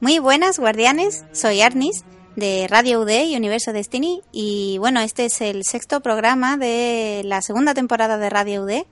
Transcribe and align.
Muy 0.00 0.18
buenas, 0.18 0.58
guardianes. 0.58 1.26
Soy 1.32 1.60
Arnis 1.60 2.04
de 2.34 2.66
Radio 2.70 3.02
UD 3.02 3.26
y 3.26 3.36
Universo 3.36 3.74
Destiny. 3.74 4.22
Y 4.32 4.78
bueno, 4.78 5.00
este 5.00 5.26
es 5.26 5.42
el 5.42 5.62
sexto 5.62 6.00
programa 6.00 6.56
de 6.56 7.20
la 7.26 7.42
segunda 7.42 7.74
temporada 7.74 8.16
de 8.16 8.30
Radio 8.30 8.62
UD, 8.62 8.86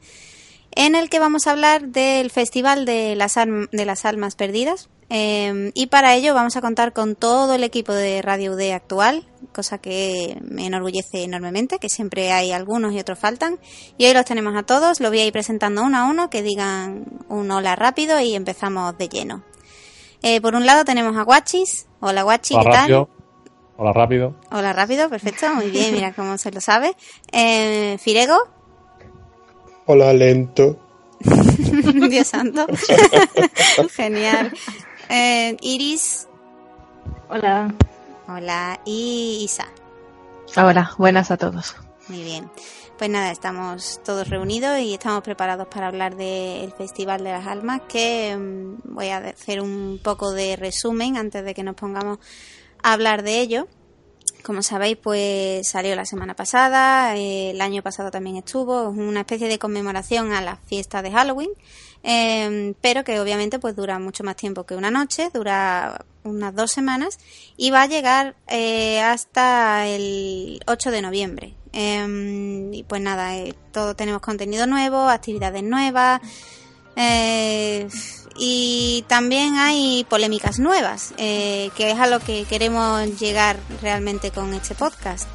en 0.72 0.94
el 0.94 1.08
que 1.08 1.18
vamos 1.18 1.46
a 1.46 1.52
hablar 1.52 1.88
del 1.88 2.30
Festival 2.30 2.84
de 2.84 3.16
las, 3.16 3.36
de 3.36 3.84
las 3.86 4.04
Almas 4.04 4.36
Perdidas. 4.36 4.90
Em, 5.08 5.70
y 5.72 5.86
para 5.86 6.14
ello 6.14 6.34
vamos 6.34 6.56
a 6.56 6.60
contar 6.60 6.92
con 6.92 7.16
todo 7.16 7.54
el 7.54 7.64
equipo 7.64 7.94
de 7.94 8.20
Radio 8.20 8.52
UD 8.52 8.72
actual, 8.72 9.26
cosa 9.54 9.78
que 9.78 10.36
me 10.42 10.66
enorgullece 10.66 11.22
enormemente, 11.22 11.78
que 11.78 11.88
siempre 11.88 12.32
hay 12.32 12.52
algunos 12.52 12.92
y 12.92 12.98
otros 12.98 13.18
faltan. 13.18 13.58
Y 13.96 14.04
hoy 14.04 14.12
los 14.12 14.26
tenemos 14.26 14.54
a 14.58 14.64
todos, 14.64 15.00
lo 15.00 15.08
voy 15.08 15.20
a 15.20 15.24
ir 15.24 15.32
presentando 15.32 15.82
uno 15.84 15.96
a 15.96 16.04
uno, 16.04 16.28
que 16.28 16.42
digan 16.42 17.06
un 17.30 17.50
hola 17.50 17.76
rápido 17.76 18.20
y 18.20 18.34
empezamos 18.34 18.98
de 18.98 19.08
lleno. 19.08 19.42
Eh, 20.22 20.40
por 20.40 20.54
un 20.54 20.66
lado 20.66 20.84
tenemos 20.84 21.16
a 21.16 21.22
Guachis. 21.22 21.86
Hola 22.00 22.22
Guachi, 22.22 22.56
¿qué 22.56 22.70
tal? 22.70 23.08
Hola 23.76 23.92
rápido. 23.92 24.34
Hola 24.50 24.72
rápido, 24.72 25.08
perfecto, 25.08 25.54
muy 25.54 25.70
bien, 25.70 25.94
mira 25.94 26.12
cómo 26.12 26.36
se 26.36 26.50
lo 26.50 26.60
sabe. 26.60 26.96
Eh, 27.30 27.96
Firego. 28.00 28.36
Hola 29.86 30.12
lento. 30.12 30.78
Dios 31.20 32.26
santo. 32.26 32.66
Genial. 33.96 34.52
Eh, 35.08 35.56
Iris. 35.60 36.28
Hola. 37.28 37.72
Hola. 38.28 38.80
Y 38.84 39.40
Isa. 39.42 39.66
Hola, 40.56 40.92
buenas 40.98 41.30
a 41.30 41.36
todos. 41.36 41.76
Muy 42.08 42.22
bien. 42.22 42.50
Pues 42.98 43.10
nada, 43.10 43.30
estamos 43.30 44.00
todos 44.04 44.28
reunidos 44.28 44.80
y 44.80 44.94
estamos 44.94 45.22
preparados 45.22 45.68
para 45.68 45.86
hablar 45.86 46.16
del 46.16 46.72
Festival 46.72 47.22
de 47.22 47.30
las 47.30 47.46
Almas, 47.46 47.82
que 47.88 48.36
mm, 48.36 48.92
voy 48.92 49.06
a 49.10 49.18
hacer 49.18 49.60
un 49.60 50.00
poco 50.02 50.32
de 50.32 50.56
resumen 50.56 51.16
antes 51.16 51.44
de 51.44 51.54
que 51.54 51.62
nos 51.62 51.76
pongamos 51.76 52.18
a 52.82 52.94
hablar 52.94 53.22
de 53.22 53.40
ello. 53.40 53.68
Como 54.42 54.62
sabéis, 54.62 54.96
pues 54.96 55.68
salió 55.68 55.94
la 55.94 56.06
semana 56.06 56.34
pasada, 56.34 57.16
eh, 57.16 57.50
el 57.50 57.60
año 57.60 57.84
pasado 57.84 58.10
también 58.10 58.34
estuvo, 58.34 58.90
es 58.90 58.98
una 58.98 59.20
especie 59.20 59.46
de 59.46 59.60
conmemoración 59.60 60.32
a 60.32 60.40
la 60.40 60.56
fiesta 60.56 61.00
de 61.00 61.12
Halloween, 61.12 61.50
em, 62.02 62.74
pero 62.80 63.04
que 63.04 63.20
obviamente 63.20 63.60
pues 63.60 63.76
dura 63.76 64.00
mucho 64.00 64.24
más 64.24 64.34
tiempo 64.34 64.66
que 64.66 64.74
una 64.74 64.90
noche, 64.90 65.30
dura 65.32 66.04
unas 66.24 66.52
dos 66.52 66.72
semanas 66.72 67.20
y 67.56 67.70
va 67.70 67.82
a 67.82 67.86
llegar 67.86 68.34
eh, 68.48 69.00
hasta 69.02 69.86
el 69.86 70.60
8 70.66 70.90
de 70.90 71.02
noviembre. 71.02 71.54
Em, 71.80 72.74
y 72.74 72.82
pues 72.82 73.00
nada, 73.00 73.36
eh, 73.36 73.54
todo 73.70 73.94
tenemos 73.94 74.20
contenido 74.20 74.66
nuevo, 74.66 75.08
actividades 75.08 75.62
nuevas. 75.62 76.20
Eh, 76.96 77.86
y 78.36 79.04
también 79.06 79.54
hay 79.54 80.04
polémicas 80.10 80.58
nuevas, 80.58 81.14
eh, 81.18 81.70
que 81.76 81.92
es 81.92 82.00
a 82.00 82.08
lo 82.08 82.18
que 82.18 82.46
queremos 82.46 83.20
llegar 83.20 83.56
realmente 83.80 84.32
con 84.32 84.54
este 84.54 84.74
podcast. 84.74 85.28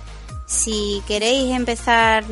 Si 0.45 1.01
queréis 1.07 1.55
empezar 1.55 2.25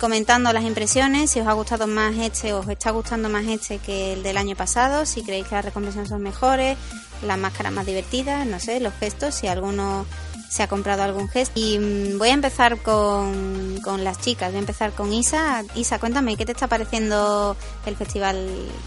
comentando 0.00 0.52
las 0.52 0.64
impresiones, 0.64 1.30
si 1.30 1.38
os 1.38 1.46
ha 1.46 1.52
gustado 1.52 1.86
más 1.86 2.16
este 2.16 2.52
o 2.54 2.58
os 2.58 2.68
está 2.68 2.90
gustando 2.90 3.28
más 3.28 3.46
este 3.46 3.78
que 3.78 4.14
el 4.14 4.24
del 4.24 4.38
año 4.38 4.56
pasado, 4.56 5.06
si 5.06 5.22
creéis 5.22 5.46
que 5.46 5.54
las 5.54 5.66
recompensas 5.66 6.08
son 6.08 6.20
mejores, 6.20 6.76
las 7.24 7.38
máscaras 7.38 7.72
más 7.72 7.86
divertidas, 7.86 8.44
no 8.44 8.58
sé, 8.58 8.80
los 8.80 8.92
gestos, 8.94 9.36
si 9.36 9.46
alguno 9.46 10.04
se 10.52 10.62
ha 10.62 10.68
comprado 10.68 11.02
algún 11.02 11.28
gesto. 11.28 11.58
Y 11.58 11.78
mm, 11.78 12.18
voy 12.18 12.28
a 12.28 12.34
empezar 12.34 12.76
con, 12.78 13.80
con, 13.82 14.04
las 14.04 14.20
chicas, 14.20 14.50
voy 14.50 14.56
a 14.56 14.60
empezar 14.60 14.92
con 14.92 15.10
Isa. 15.12 15.64
Isa, 15.74 15.98
cuéntame, 15.98 16.36
¿qué 16.36 16.44
te 16.44 16.52
está 16.52 16.66
pareciendo 16.66 17.56
el 17.86 17.96
festival 17.96 18.36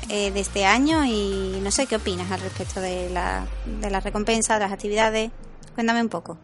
eh, 0.10 0.30
de 0.32 0.40
este 0.40 0.66
año? 0.66 1.04
Y 1.06 1.60
no 1.64 1.72
sé, 1.72 1.88
¿qué 1.88 1.96
opinas 1.96 2.30
al 2.32 2.42
respecto 2.42 2.80
de 2.82 3.10
la, 3.10 3.48
de 3.82 3.90
las 3.90 4.04
recompensas, 4.04 4.60
de 4.60 4.66
las 4.66 4.74
actividades? 4.74 5.32
Cuéntame 5.74 6.02
un 6.02 6.10
poco. 6.10 6.38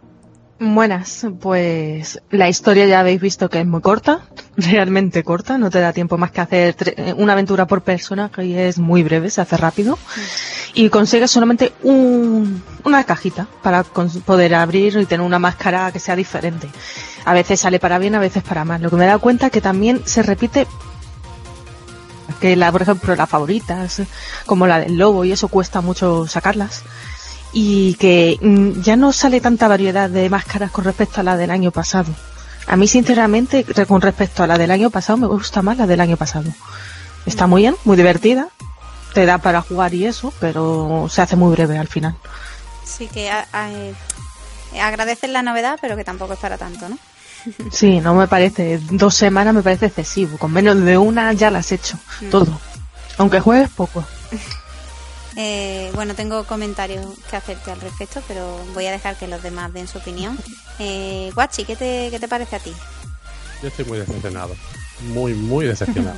Buenas, 0.59 1.25
pues 1.39 2.21
la 2.29 2.47
historia 2.47 2.85
ya 2.85 2.99
habéis 2.99 3.19
visto 3.19 3.49
que 3.49 3.59
es 3.59 3.65
muy 3.65 3.81
corta, 3.81 4.21
realmente 4.57 5.23
corta, 5.23 5.57
no 5.57 5.69
te 5.69 5.79
da 5.79 5.93
tiempo 5.93 6.17
más 6.17 6.31
que 6.31 6.41
hacer 6.41 6.75
una 7.17 7.33
aventura 7.33 7.65
por 7.65 7.81
personaje 7.81 8.45
y 8.45 8.55
es 8.55 8.77
muy 8.77 9.01
breve, 9.01 9.31
se 9.31 9.41
hace 9.41 9.57
rápido 9.57 9.97
y 10.73 10.89
consigues 10.89 11.31
solamente 11.31 11.73
un, 11.83 12.63
una 12.83 13.03
cajita 13.03 13.47
para 13.61 13.83
poder 13.83 14.55
abrir 14.55 14.97
y 14.97 15.05
tener 15.05 15.25
una 15.25 15.39
máscara 15.39 15.91
que 15.91 15.99
sea 15.99 16.15
diferente. 16.15 16.69
A 17.25 17.33
veces 17.33 17.59
sale 17.59 17.79
para 17.79 17.99
bien, 17.99 18.15
a 18.15 18.19
veces 18.19 18.43
para 18.43 18.65
mal. 18.65 18.81
Lo 18.81 18.89
que 18.89 18.95
me 18.95 19.03
he 19.03 19.07
dado 19.07 19.19
cuenta 19.19 19.47
es 19.47 19.51
que 19.51 19.61
también 19.61 20.01
se 20.05 20.23
repite 20.23 20.67
que 22.39 22.55
la, 22.55 22.71
por 22.71 22.81
ejemplo, 22.81 23.15
las 23.15 23.29
favoritas, 23.29 24.01
como 24.45 24.65
la 24.65 24.79
del 24.79 24.97
lobo 24.97 25.25
y 25.25 25.31
eso 25.31 25.47
cuesta 25.47 25.81
mucho 25.81 26.27
sacarlas 26.27 26.83
y 27.53 27.95
que 27.95 28.37
mm, 28.41 28.81
ya 28.81 28.95
no 28.95 29.11
sale 29.11 29.41
tanta 29.41 29.67
variedad 29.67 30.09
de 30.09 30.29
máscaras 30.29 30.71
con 30.71 30.85
respecto 30.85 31.21
a 31.21 31.23
la 31.23 31.37
del 31.37 31.51
año 31.51 31.71
pasado. 31.71 32.13
A 32.67 32.75
mí, 32.77 32.87
sinceramente, 32.87 33.65
con 33.87 34.01
respecto 34.01 34.43
a 34.43 34.47
la 34.47 34.57
del 34.57 34.71
año 34.71 34.89
pasado, 34.89 35.17
me 35.17 35.27
gusta 35.27 35.61
más 35.61 35.77
la 35.77 35.87
del 35.87 35.99
año 35.99 36.15
pasado. 36.15 36.49
Está 37.25 37.47
muy 37.47 37.63
bien, 37.63 37.75
muy 37.83 37.97
divertida, 37.97 38.47
te 39.13 39.25
da 39.25 39.37
para 39.37 39.61
jugar 39.61 39.93
y 39.93 40.05
eso, 40.05 40.33
pero 40.39 41.07
se 41.09 41.21
hace 41.21 41.35
muy 41.35 41.51
breve 41.51 41.77
al 41.77 41.87
final. 41.87 42.15
Sí, 42.83 43.07
que 43.07 43.29
eh, 43.29 43.93
agradeces 44.81 45.29
la 45.29 45.41
novedad, 45.41 45.77
pero 45.81 45.95
que 45.95 46.03
tampoco 46.03 46.33
es 46.33 46.39
para 46.39 46.57
tanto, 46.57 46.89
¿no? 46.89 46.97
Sí, 47.71 47.99
no 47.99 48.13
me 48.13 48.27
parece. 48.27 48.79
Dos 48.91 49.15
semanas 49.15 49.53
me 49.53 49.63
parece 49.63 49.87
excesivo. 49.87 50.37
Con 50.37 50.51
menos 50.51 50.79
de 50.81 50.97
una 50.97 51.33
ya 51.33 51.49
la 51.49 51.59
has 51.59 51.71
hecho. 51.71 51.97
Mm. 52.21 52.29
Todo. 52.29 52.59
Aunque 53.17 53.39
juegues 53.39 53.69
poco. 53.69 54.03
Eh, 55.37 55.89
bueno, 55.95 56.13
tengo 56.13 56.43
comentarios 56.43 57.05
que 57.29 57.37
hacerte 57.37 57.71
al 57.71 57.79
respecto, 57.79 58.21
pero 58.27 58.59
voy 58.73 58.85
a 58.87 58.91
dejar 58.91 59.15
que 59.15 59.29
los 59.29 59.41
demás 59.41 59.71
den 59.71 59.87
su 59.87 59.97
opinión. 59.97 60.37
Eh, 60.83 61.31
Guachi, 61.35 61.63
¿qué 61.63 61.75
te, 61.75 62.07
¿qué 62.09 62.19
te 62.19 62.27
parece 62.27 62.55
a 62.55 62.59
ti? 62.59 62.73
Yo 63.61 63.67
estoy 63.67 63.85
muy 63.85 63.99
decepcionado. 63.99 64.55
Muy, 65.13 65.33
muy 65.35 65.65
decepcionado. 65.67 66.17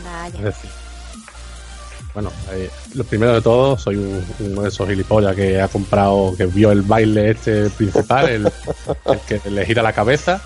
Bueno, 2.14 2.32
eh, 2.52 2.70
lo 2.94 3.04
primero 3.04 3.34
de 3.34 3.42
todo, 3.42 3.78
soy 3.78 3.96
uno 3.96 4.62
de 4.62 4.68
esos 4.68 4.88
gilipollas 4.88 5.36
que 5.36 5.60
ha 5.60 5.68
comprado, 5.68 6.36
que 6.38 6.46
vio 6.46 6.72
el 6.72 6.84
baile 6.84 7.32
este 7.32 7.70
principal, 7.72 8.30
el, 8.30 8.52
que 9.28 9.42
le 9.50 9.66
gira 9.66 9.82
la 9.82 9.94
cabeza, 9.94 10.42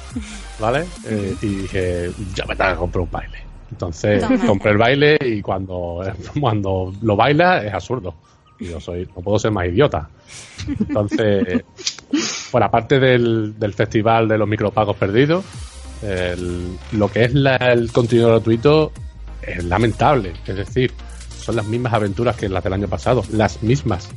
¿vale? 0.59 0.85
Eh, 1.05 1.35
y 1.41 1.47
dije, 1.47 2.11
ya 2.33 2.45
me 2.45 2.55
tengo 2.55 2.72
que 2.72 2.78
comprar 2.78 3.01
un 3.01 3.11
baile. 3.11 3.38
Entonces 3.69 4.23
compré 4.45 4.72
el 4.72 4.78
baile 4.78 5.17
y 5.22 5.41
cuando, 5.41 6.01
cuando 6.39 6.94
lo 7.01 7.16
baila 7.17 7.63
es 7.63 7.73
absurdo 7.73 8.16
yo 8.59 8.79
soy, 8.79 9.07
no 9.16 9.22
puedo 9.22 9.38
ser 9.38 9.51
más 9.51 9.67
idiota. 9.67 10.09
Entonces, 10.67 11.63
bueno, 12.51 12.66
aparte 12.66 12.99
del, 12.99 13.53
del 13.59 13.73
festival 13.73 14.28
de 14.28 14.38
los 14.38 14.47
micropagos 14.47 14.95
perdidos, 14.95 15.45
lo 16.94 17.11
que 17.11 17.25
es 17.25 17.34
el 17.35 17.91
contenido 17.91 18.29
gratuito 18.29 18.91
es 19.41 19.63
lamentable. 19.63 20.34
Es 20.45 20.55
decir, 20.55 20.91
son 21.47 21.56
las 21.56 21.66
mismas 21.66 21.94
aventuras 21.94 22.35
que 22.35 22.50
las 22.50 22.62
del 22.62 22.74
año 22.74 22.88
pasado, 22.88 23.24
las 23.31 23.63
mismas. 23.63 24.09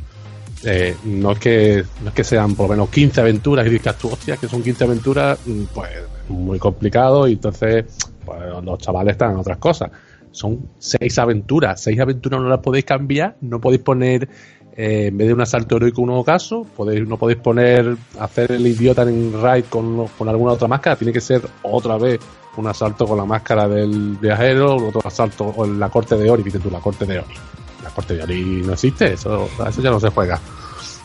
Eh, 0.64 0.94
no, 1.04 1.32
es 1.32 1.38
que, 1.38 1.84
no 2.02 2.08
es 2.08 2.14
que 2.14 2.24
sean 2.24 2.54
por 2.54 2.66
lo 2.66 2.72
menos 2.72 2.90
15 2.90 3.20
aventuras 3.20 3.66
y 3.66 3.70
digas 3.70 3.96
tú, 3.96 4.08
hostia, 4.08 4.36
que 4.36 4.48
son 4.48 4.62
15 4.62 4.84
aventuras, 4.84 5.38
mm, 5.46 5.62
pues 5.72 5.90
muy 6.28 6.58
complicado 6.58 7.28
y 7.28 7.32
entonces 7.32 7.86
pues, 8.24 8.38
los 8.62 8.78
chavales 8.78 9.12
están 9.12 9.30
en 9.30 9.36
otras 9.38 9.58
cosas 9.58 9.90
son 10.32 10.68
seis 10.78 11.18
aventuras. 11.18 11.80
Seis 11.80 11.98
aventuras 11.98 12.40
no 12.40 12.48
las 12.48 12.60
podéis 12.60 12.84
cambiar, 12.84 13.36
no 13.40 13.60
podéis 13.60 13.82
poner, 13.82 14.28
eh, 14.76 15.06
en 15.08 15.16
vez 15.16 15.26
de 15.28 15.34
un 15.34 15.40
asalto 15.40 15.76
heroico, 15.76 16.02
un 16.02 16.22
caso, 16.22 16.64
podéis, 16.76 17.06
no 17.06 17.16
podéis 17.16 17.40
poner, 17.40 17.96
hacer 18.18 18.52
el 18.52 18.66
idiota 18.66 19.02
en 19.02 19.32
raid 19.40 19.64
con, 19.68 20.06
con 20.06 20.28
alguna 20.28 20.52
otra 20.52 20.68
máscara, 20.68 20.96
tiene 20.96 21.12
que 21.12 21.20
ser 21.20 21.42
otra 21.62 21.98
vez 21.98 22.20
un 22.56 22.66
asalto 22.66 23.06
con 23.06 23.18
la 23.18 23.24
máscara 23.24 23.68
del 23.68 24.16
viajero, 24.20 24.76
otro 24.76 25.00
asalto 25.04 25.52
con 25.52 25.78
la 25.78 25.88
corte 25.88 26.16
de 26.16 26.30
Ori, 26.30 26.42
dices 26.42 26.62
tú, 26.62 26.70
la 26.70 26.80
corte 26.80 27.06
de 27.06 27.18
Ori. 27.18 27.34
La 27.82 27.90
corte 27.90 28.14
de 28.14 28.22
Ori 28.22 28.62
no 28.64 28.72
existe, 28.72 29.12
eso, 29.14 29.48
eso 29.66 29.82
ya 29.82 29.90
no 29.90 30.00
se 30.00 30.10
juega. 30.10 30.40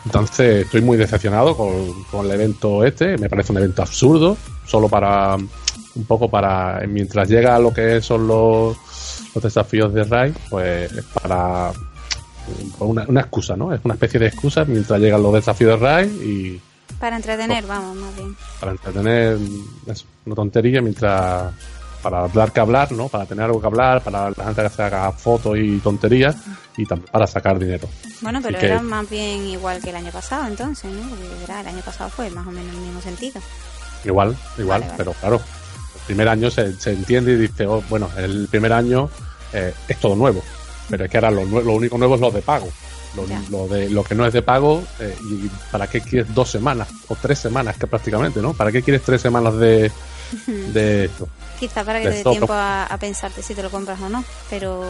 Entonces 0.04 0.66
estoy 0.66 0.82
muy 0.82 0.96
decepcionado 0.96 1.56
con, 1.56 2.04
con 2.04 2.26
el 2.26 2.32
evento 2.32 2.84
este, 2.84 3.18
me 3.18 3.28
parece 3.28 3.52
un 3.52 3.58
evento 3.58 3.82
absurdo, 3.82 4.36
solo 4.64 4.88
para 4.88 5.36
un 5.36 6.04
poco 6.04 6.28
para 6.28 6.82
mientras 6.86 7.28
llega 7.28 7.58
lo 7.58 7.72
que 7.72 8.00
son 8.00 8.28
los 8.28 8.76
los 9.36 9.42
desafíos 9.42 9.92
de 9.92 10.04
Rai, 10.04 10.32
pues 10.48 10.90
es 10.90 11.04
para 11.04 11.70
una, 12.78 13.04
una, 13.06 13.20
excusa, 13.20 13.54
¿no? 13.54 13.72
Es 13.72 13.80
una 13.84 13.94
especie 13.94 14.18
de 14.18 14.28
excusa 14.28 14.64
mientras 14.64 14.98
llegan 14.98 15.22
los 15.22 15.34
desafíos 15.34 15.78
de 15.78 15.86
Rai 15.86 16.06
y... 16.06 16.60
Para 17.00 17.16
entretener, 17.16 17.66
vamos, 17.66 17.96
más 17.96 18.16
bien. 18.16 18.36
Para 18.60 18.72
entretener, 18.72 19.38
es 19.86 20.04
una 20.24 20.34
tontería 20.34 20.80
mientras... 20.80 21.52
Para 22.02 22.20
hablar 22.20 22.52
que 22.52 22.60
hablar, 22.60 22.92
¿no? 22.92 23.08
Para 23.08 23.26
tener 23.26 23.46
algo 23.46 23.60
que 23.60 23.66
hablar, 23.66 24.00
para 24.00 24.30
la 24.30 24.44
gente 24.44 24.62
que 24.62 24.68
se 24.68 24.82
haga 24.82 25.10
fotos 25.10 25.56
y 25.58 25.78
tonterías 25.78 26.36
y 26.76 26.86
también 26.86 27.10
para 27.10 27.26
sacar 27.26 27.58
dinero. 27.58 27.88
Bueno, 28.20 28.40
pero 28.40 28.58
era 28.58 28.80
más 28.80 29.10
bien 29.10 29.44
igual 29.48 29.82
que 29.82 29.90
el 29.90 29.96
año 29.96 30.12
pasado 30.12 30.46
entonces, 30.46 30.92
¿no? 30.92 31.08
Porque 31.08 31.24
el 31.44 31.66
año 31.66 31.82
pasado 31.84 32.08
fue 32.10 32.30
más 32.30 32.46
o 32.46 32.52
menos 32.52 32.72
el 32.74 32.80
mismo 32.80 33.00
sentido. 33.00 33.40
Igual, 34.04 34.36
igual, 34.56 34.84
pero 34.96 35.14
claro, 35.14 35.36
el 35.36 36.00
primer 36.06 36.28
año 36.28 36.48
se, 36.48 36.78
se 36.78 36.92
entiende 36.92 37.32
y 37.32 37.36
dice, 37.36 37.66
oh, 37.66 37.82
bueno, 37.88 38.08
el 38.16 38.46
primer 38.48 38.72
año 38.72 39.10
eh, 39.52 39.74
es 39.88 39.98
todo 39.98 40.14
nuevo. 40.14 40.42
Pero 40.88 41.04
es 41.04 41.10
que 41.10 41.16
ahora 41.16 41.30
lo, 41.30 41.44
lo, 41.44 41.72
único 41.72 41.98
nuevo 41.98 42.14
es 42.14 42.20
lo 42.20 42.30
de 42.30 42.42
pago. 42.42 42.68
Lo, 43.50 43.68
de, 43.68 43.88
lo 43.90 44.04
que 44.04 44.14
no 44.14 44.26
es 44.26 44.32
de 44.32 44.42
pago, 44.42 44.82
eh, 45.00 45.16
¿y 45.30 45.48
para 45.70 45.86
qué 45.86 46.00
quieres 46.00 46.34
dos 46.34 46.50
semanas? 46.50 46.88
O 47.08 47.16
tres 47.16 47.38
semanas, 47.38 47.76
que 47.78 47.86
prácticamente, 47.86 48.40
¿no? 48.42 48.52
¿Para 48.54 48.70
qué 48.72 48.82
quieres 48.82 49.02
tres 49.02 49.20
semanas 49.20 49.56
de, 49.56 49.90
de 50.46 51.04
esto? 51.06 51.28
Quizá 51.58 51.84
para 51.84 52.00
que 52.00 52.08
De 52.10 52.22
te 52.22 52.24
dé 52.24 52.30
tiempo 52.30 52.52
a, 52.52 52.84
a 52.84 52.98
pensarte 52.98 53.42
si 53.42 53.54
te 53.54 53.62
lo 53.62 53.70
compras 53.70 54.00
o 54.00 54.08
no, 54.08 54.24
pero 54.50 54.84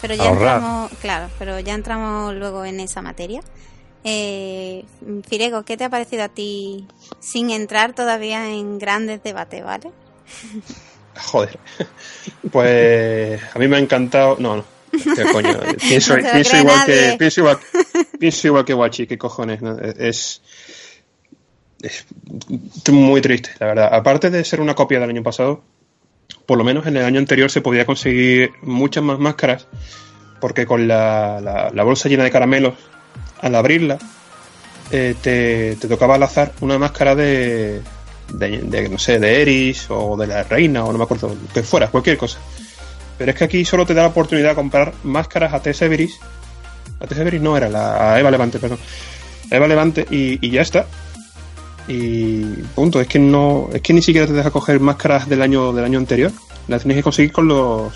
pero 0.00 0.14
ya 0.14 0.28
Ahorrar. 0.28 0.56
entramos, 0.56 0.90
claro, 1.00 1.28
pero 1.38 1.60
ya 1.60 1.74
entramos 1.74 2.34
luego 2.34 2.64
en 2.64 2.80
esa 2.80 3.02
materia. 3.02 3.40
Eh, 4.02 4.84
Firego, 5.28 5.64
¿qué 5.64 5.76
te 5.76 5.84
ha 5.84 5.90
parecido 5.90 6.22
a 6.24 6.28
ti 6.28 6.86
sin 7.20 7.50
entrar 7.50 7.92
todavía 7.92 8.48
en 8.50 8.78
grandes 8.78 9.22
debates, 9.22 9.62
¿vale? 9.62 9.90
Joder. 11.30 11.58
Pues 12.50 13.40
a 13.54 13.58
mí 13.58 13.68
me 13.68 13.76
ha 13.76 13.80
encantado. 13.80 14.36
No, 14.38 14.56
no. 14.56 14.64
¿Qué 14.90 15.24
coño? 15.32 15.58
Pienso, 15.88 16.14
No 16.54 16.60
igual 16.60 16.86
que, 16.86 17.16
pienso, 17.18 17.40
igual, 17.40 17.58
pienso 18.18 18.46
igual 18.48 18.64
que 18.64 18.74
Wachi, 18.74 19.06
¿qué 19.06 19.16
cojones? 19.18 19.62
no? 19.62 19.78
Es, 19.78 20.42
es 21.82 22.06
muy 22.90 23.20
triste, 23.20 23.50
la 23.58 23.66
verdad. 23.66 23.88
Aparte 23.92 24.30
de 24.30 24.44
ser 24.44 24.60
una 24.60 24.74
copia 24.74 25.00
del 25.00 25.10
año 25.10 25.22
pasado, 25.22 25.62
por 26.46 26.58
lo 26.58 26.64
menos 26.64 26.86
en 26.86 26.96
el 26.96 27.04
año 27.04 27.18
anterior 27.18 27.50
se 27.50 27.60
podía 27.60 27.86
conseguir 27.86 28.50
muchas 28.62 29.02
más 29.04 29.18
máscaras, 29.18 29.66
porque 30.40 30.66
con 30.66 30.86
la, 30.88 31.40
la- 31.40 31.70
la 31.72 31.82
bolsa 31.84 32.08
llena 32.08 32.24
de 32.24 32.30
caramelos, 32.30 32.74
al 33.40 33.54
abrirla, 33.54 33.98
eh, 34.90 35.14
te, 35.20 35.76
te 35.76 35.88
tocaba 35.88 36.16
al 36.16 36.22
azar 36.22 36.52
una 36.60 36.78
máscara 36.78 37.14
de, 37.14 37.80
de, 38.34 38.58
de, 38.58 38.88
no 38.88 38.98
sé, 38.98 39.18
de 39.18 39.40
Eris 39.42 39.86
o 39.88 40.16
de 40.16 40.26
la 40.26 40.42
reina 40.42 40.84
o 40.84 40.92
no 40.92 40.98
me 40.98 41.04
acuerdo, 41.04 41.34
que 41.54 41.62
fuera, 41.62 41.88
cualquier 41.88 42.18
cosa. 42.18 42.38
Pero 43.20 43.32
es 43.32 43.36
que 43.36 43.44
aquí 43.44 43.66
solo 43.66 43.84
te 43.84 43.92
da 43.92 44.00
la 44.00 44.08
oportunidad 44.08 44.48
de 44.48 44.54
comprar 44.54 44.94
máscaras 45.04 45.52
a 45.52 45.60
Tess 45.60 45.82
Everis. 45.82 46.18
A 47.00 47.06
Tess 47.06 47.18
Everis 47.18 47.42
no 47.42 47.54
era, 47.54 47.68
la, 47.68 48.14
a 48.14 48.18
Eva 48.18 48.30
Levante, 48.30 48.58
perdón. 48.58 48.78
A 49.50 49.56
Eva 49.56 49.68
Levante 49.68 50.06
y, 50.10 50.38
y 50.40 50.50
ya 50.50 50.62
está. 50.62 50.86
Y 51.86 52.44
punto, 52.74 52.98
es 52.98 53.06
que 53.08 53.18
no, 53.18 53.68
es 53.74 53.82
que 53.82 53.92
ni 53.92 54.00
siquiera 54.00 54.26
te 54.26 54.32
deja 54.32 54.50
coger 54.50 54.80
máscaras 54.80 55.28
del 55.28 55.42
año 55.42 55.70
del 55.74 55.84
año 55.84 55.98
anterior. 55.98 56.32
Las 56.66 56.80
tienes 56.80 56.96
que 56.96 57.02
conseguir 57.02 57.30
con 57.30 57.46
los 57.46 57.92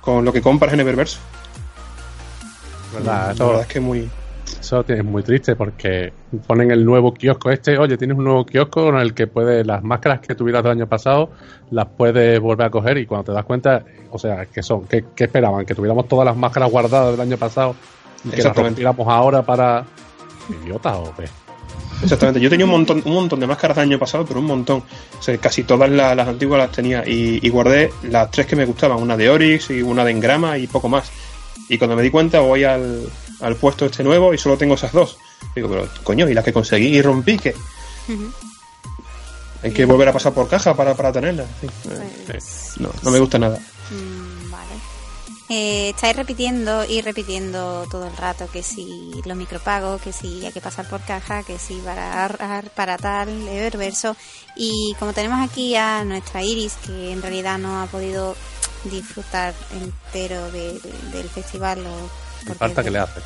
con 0.00 0.24
lo 0.24 0.32
que 0.32 0.42
compras 0.42 0.72
en 0.72 0.80
Eververse. 0.80 1.18
La 3.04 3.30
Eso, 3.30 3.46
verdad 3.46 3.62
es 3.62 3.68
que 3.68 3.78
muy 3.78 4.10
eso 4.60 4.84
es 4.86 5.04
muy 5.04 5.22
triste 5.22 5.54
porque 5.56 6.12
ponen 6.46 6.70
el 6.70 6.84
nuevo 6.84 7.14
kiosco 7.14 7.50
este. 7.50 7.78
Oye, 7.78 7.96
tienes 7.96 8.16
un 8.18 8.24
nuevo 8.24 8.44
kiosco 8.44 8.88
en 8.88 8.96
el 8.96 9.14
que 9.14 9.26
puedes 9.26 9.66
las 9.66 9.82
máscaras 9.82 10.20
que 10.20 10.34
tuvieras 10.34 10.62
del 10.62 10.72
año 10.72 10.86
pasado 10.86 11.30
las 11.70 11.86
puedes 11.86 12.40
volver 12.40 12.66
a 12.66 12.70
coger 12.70 12.98
y 12.98 13.06
cuando 13.06 13.24
te 13.24 13.32
das 13.32 13.44
cuenta, 13.44 13.84
o 14.10 14.18
sea, 14.18 14.46
que 14.46 14.62
son, 14.62 14.84
¿qué, 14.86 15.04
qué 15.14 15.24
esperaban? 15.24 15.64
Que 15.66 15.74
tuviéramos 15.74 16.08
todas 16.08 16.24
las 16.24 16.36
máscaras 16.36 16.70
guardadas 16.70 17.12
del 17.12 17.20
año 17.20 17.36
pasado 17.36 17.74
y 18.24 18.30
que 18.30 18.36
las 18.42 18.46
ahora 19.16 19.42
para 19.42 19.84
idiotas 20.62 20.96
o 20.96 21.14
qué. 21.16 21.24
Exactamente, 22.02 22.40
yo 22.40 22.48
tenía 22.48 22.64
un 22.64 22.70
montón, 22.72 23.02
un 23.04 23.12
montón 23.12 23.40
de 23.40 23.46
máscaras 23.46 23.76
del 23.76 23.88
año 23.88 23.98
pasado, 23.98 24.24
pero 24.24 24.38
un 24.40 24.46
montón. 24.46 24.82
O 25.18 25.22
sea, 25.22 25.36
casi 25.38 25.64
todas 25.64 25.90
la- 25.90 26.14
las 26.14 26.28
antiguas 26.28 26.58
las 26.58 26.70
tenía 26.70 27.02
y, 27.06 27.40
y 27.42 27.48
guardé 27.48 27.90
las 28.04 28.30
tres 28.30 28.46
que 28.46 28.54
me 28.56 28.64
gustaban, 28.64 29.02
una 29.02 29.16
de 29.16 29.28
Oryx 29.28 29.70
y 29.70 29.82
una 29.82 30.04
de 30.04 30.12
Engrama 30.12 30.58
y 30.58 30.66
poco 30.68 30.88
más. 30.88 31.10
Y 31.68 31.78
cuando 31.78 31.96
me 31.96 32.02
di 32.02 32.10
cuenta 32.10 32.40
voy 32.40 32.64
al, 32.64 33.10
al 33.40 33.56
puesto 33.56 33.86
este 33.86 34.02
nuevo 34.02 34.32
y 34.34 34.38
solo 34.38 34.56
tengo 34.56 34.74
esas 34.74 34.92
dos. 34.92 35.18
Digo, 35.54 35.68
pero 35.68 35.88
coño, 36.02 36.28
¿y 36.28 36.34
las 36.34 36.44
que 36.44 36.52
conseguí 36.52 36.88
y 36.96 37.02
rompí 37.02 37.36
qué? 37.38 37.54
Ujú. 38.08 38.32
Hay 39.62 39.72
que 39.72 39.84
volver 39.84 40.08
a 40.08 40.12
pasar 40.12 40.32
por 40.32 40.48
caja 40.48 40.74
para, 40.74 40.94
para 40.94 41.12
tenerlas. 41.12 41.48
Sí, 41.60 41.66
Pues, 42.26 42.72
no, 42.78 42.90
no 43.02 43.10
me 43.10 43.18
gusta 43.18 43.38
nada. 43.38 43.58
Mm, 43.90 44.50
vale. 44.50 44.72
Eh, 45.50 45.90
estáis 45.90 46.14
repitiendo 46.14 46.84
y 46.84 47.00
repitiendo 47.00 47.86
todo 47.90 48.06
el 48.06 48.16
rato 48.16 48.48
que 48.52 48.62
si 48.62 49.10
los 49.24 49.36
micropagos, 49.36 50.00
que 50.02 50.12
si 50.12 50.44
hay 50.44 50.52
que 50.52 50.60
pasar 50.60 50.86
por 50.88 51.00
caja, 51.00 51.42
que 51.42 51.58
si 51.58 51.74
para 51.76 52.62
para 52.74 52.98
tal, 52.98 53.48
Eververso. 53.48 54.14
Y 54.56 54.94
como 54.98 55.12
tenemos 55.12 55.40
aquí 55.40 55.74
a 55.74 56.04
nuestra 56.04 56.42
Iris, 56.42 56.74
que 56.84 57.12
en 57.12 57.22
realidad 57.22 57.58
no 57.58 57.80
ha 57.80 57.86
podido 57.86 58.36
disfrutar 58.90 59.54
entero 59.72 60.50
de- 60.50 60.78
de- 60.80 61.18
del 61.18 61.28
festival. 61.28 61.84
O 61.86 62.54
falta 62.54 62.82
que 62.82 62.90
le 62.90 62.98
hace. 63.00 63.20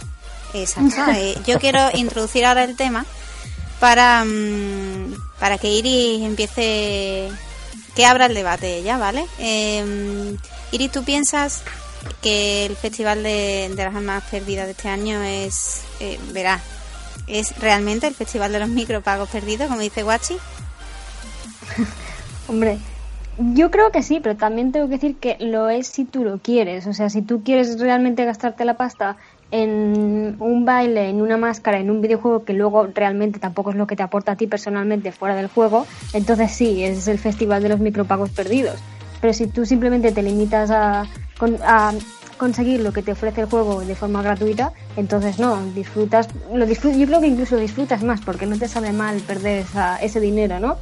Exacto. 0.55 0.97
eh, 1.14 1.37
yo 1.47 1.59
quiero 1.59 1.88
introducir 1.94 2.44
ahora 2.44 2.64
el 2.64 2.76
tema 2.76 3.05
para, 3.81 4.25
mm, 4.25 5.14
para 5.41 5.59
que 5.59 5.69
Iris 5.69 6.23
empiece, 6.23 7.31
que 7.97 8.06
abra 8.06 8.26
el 8.26 8.35
debate 8.35 8.76
ella, 8.79 8.99
¿vale? 8.99 9.26
Eh, 9.38 10.37
Iris, 10.73 10.93
¿tú 10.93 11.05
piensas 11.05 11.62
que 12.20 12.67
el 12.67 12.76
Festival 12.76 13.23
de, 13.23 13.73
de 13.75 13.85
las 13.85 13.94
Almas 13.94 14.25
Perdidas 14.31 14.67
de 14.67 14.73
este 14.73 14.88
año 14.88 15.23
es, 15.23 15.82
eh, 16.00 16.19
verás, 16.32 16.61
es 17.29 17.56
realmente 17.58 18.06
el 18.08 18.15
Festival 18.15 18.50
de 18.53 18.58
los 18.61 18.69
Micropagos 18.69 19.29
Perdidos, 19.29 19.69
como 19.69 19.81
dice 19.81 20.03
Guachi? 20.03 20.37
Hombre, 22.49 22.79
yo 23.38 23.70
creo 23.70 23.90
que 23.90 24.02
sí, 24.02 24.20
pero 24.23 24.37
también 24.37 24.73
tengo 24.73 24.87
que 24.87 24.94
decir 24.94 25.17
que 25.19 25.37
lo 25.40 25.69
es 25.69 25.87
si 25.87 26.05
tú 26.05 26.25
lo 26.25 26.38
quieres. 26.38 26.87
O 26.87 26.93
sea, 26.93 27.08
si 27.11 27.23
tú 27.23 27.43
quieres 27.43 27.81
realmente 27.81 28.25
gastarte 28.25 28.64
la 28.64 28.75
pasta 28.76 29.17
en 29.50 30.37
un 30.38 30.64
baile, 30.64 31.08
en 31.11 31.20
una 31.20 31.37
máscara, 31.37 31.79
en 31.79 31.90
un 31.90 32.00
videojuego 32.00 32.44
que 32.44 32.55
luego 32.55 32.87
realmente 32.94 33.38
tampoco 33.38 33.70
es 33.70 33.76
lo 33.76 33.87
que 33.87 33.96
te 33.96 34.02
aporta 34.02 34.32
a 34.32 34.37
ti 34.37 34.46
personalmente 34.46 35.12
fuera 35.12 35.34
del 35.34 35.49
juego, 35.49 35.87
entonces 36.14 36.52
sí, 36.52 36.82
es 36.82 37.06
el 37.08 37.19
festival 37.19 37.62
de 37.62 37.69
los 37.69 37.79
micropagos 37.81 38.31
perdidos. 38.31 38.79
Pero 39.20 39.32
si 39.34 39.46
tú 39.46 39.67
simplemente 39.67 40.11
te 40.11 40.23
limitas 40.23 40.70
a, 40.70 41.02
a 41.67 41.93
conseguir 42.38 42.81
lo 42.81 42.93
que 42.93 43.02
te 43.02 43.12
ofrece 43.12 43.43
el 43.43 43.46
juego 43.46 43.81
de 43.82 43.94
forma 43.94 44.23
gratuita, 44.23 44.73
entonces 44.96 45.38
no, 45.38 45.56
disfrutas, 45.75 46.29
lo 46.52 46.67
disfrut- 46.67 46.96
yo 46.99 47.06
creo 47.06 47.20
que 47.20 47.26
incluso 47.29 47.56
disfrutas 47.56 48.02
más 48.02 48.20
porque 48.23 48.46
no 48.46 48.56
te 48.56 48.69
sabe 48.69 48.93
mal 48.93 49.17
perder 49.20 49.58
esa- 49.61 49.96
ese 49.99 50.19
dinero, 50.19 50.58
¿no? 50.61 50.76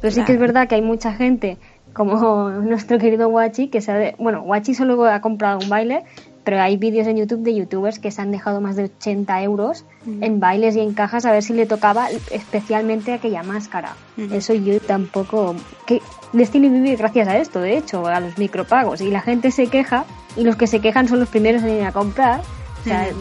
Pero 0.00 0.12
sí 0.12 0.24
que 0.24 0.32
es 0.32 0.38
Claro. 0.38 0.40
verdad 0.52 0.68
que 0.68 0.74
hay 0.74 0.82
mucha 0.82 1.12
gente, 1.12 1.56
como 1.94 2.50
nuestro 2.60 2.98
querido 2.98 3.28
Wachi, 3.28 3.68
que 3.68 3.80
se 3.80 3.90
ha 3.92 3.96
de- 3.96 4.14
bueno, 4.18 4.42
Wachi 4.42 4.74
solo 4.74 5.02
ha 5.06 5.20
comprado 5.22 5.58
un 5.60 5.68
baile, 5.70 6.04
pero 6.44 6.60
hay 6.60 6.76
vídeos 6.76 7.06
en 7.06 7.16
YouTube 7.16 7.42
de 7.42 7.54
youtubers 7.54 7.98
que 7.98 8.10
se 8.10 8.20
han 8.20 8.30
dejado 8.30 8.60
más 8.60 8.76
de 8.76 8.84
80 8.84 9.42
euros 9.42 9.86
en 10.20 10.40
bailes 10.40 10.76
y 10.76 10.80
en 10.80 10.92
cajas 10.92 11.24
a 11.24 11.32
ver 11.32 11.42
si 11.42 11.54
le 11.54 11.64
tocaba 11.64 12.08
especialmente 12.30 13.14
aquella 13.14 13.42
máscara. 13.42 13.94
Ujú. 14.18 14.34
Eso 14.34 14.52
yo 14.52 14.78
tampoco... 14.80 15.54
que 15.86 16.02
Destiny 16.34 16.68
vive 16.68 16.96
gracias 16.96 17.28
a 17.28 17.38
esto, 17.38 17.60
de 17.60 17.78
hecho, 17.78 18.06
a 18.06 18.20
los 18.20 18.36
micropagos. 18.36 19.00
Y 19.00 19.08
la 19.10 19.22
gente 19.22 19.50
se 19.52 19.68
queja, 19.68 20.04
y 20.36 20.44
los 20.44 20.56
que 20.56 20.66
se 20.66 20.80
quejan 20.80 21.08
son 21.08 21.20
los 21.20 21.28
primeros 21.30 21.62
en 21.62 21.76
ir 21.78 21.84
a 21.84 21.92
comprar. 21.92 22.40
O 22.40 22.84
sea, 22.84 23.04
sea, 23.06 23.14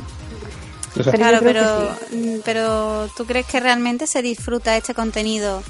Pero 0.96 1.12
claro, 1.12 1.38
pero, 1.42 1.64
mm, 2.12 2.40
pero 2.44 3.08
¿tú 3.16 3.24
crees 3.26 3.46
que 3.46 3.62
realmente 3.62 4.06
se 4.06 4.22
disfruta 4.22 4.76
este 4.76 4.94
contenido? 4.94 5.62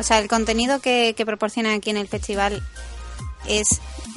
O 0.00 0.02
sea, 0.02 0.18
el 0.18 0.26
contenido 0.28 0.80
que, 0.80 1.14
que 1.16 1.24
proporcionan 1.26 1.74
aquí 1.74 1.90
en 1.90 1.98
el 1.98 2.08
festival 2.08 2.60
es 3.46 3.66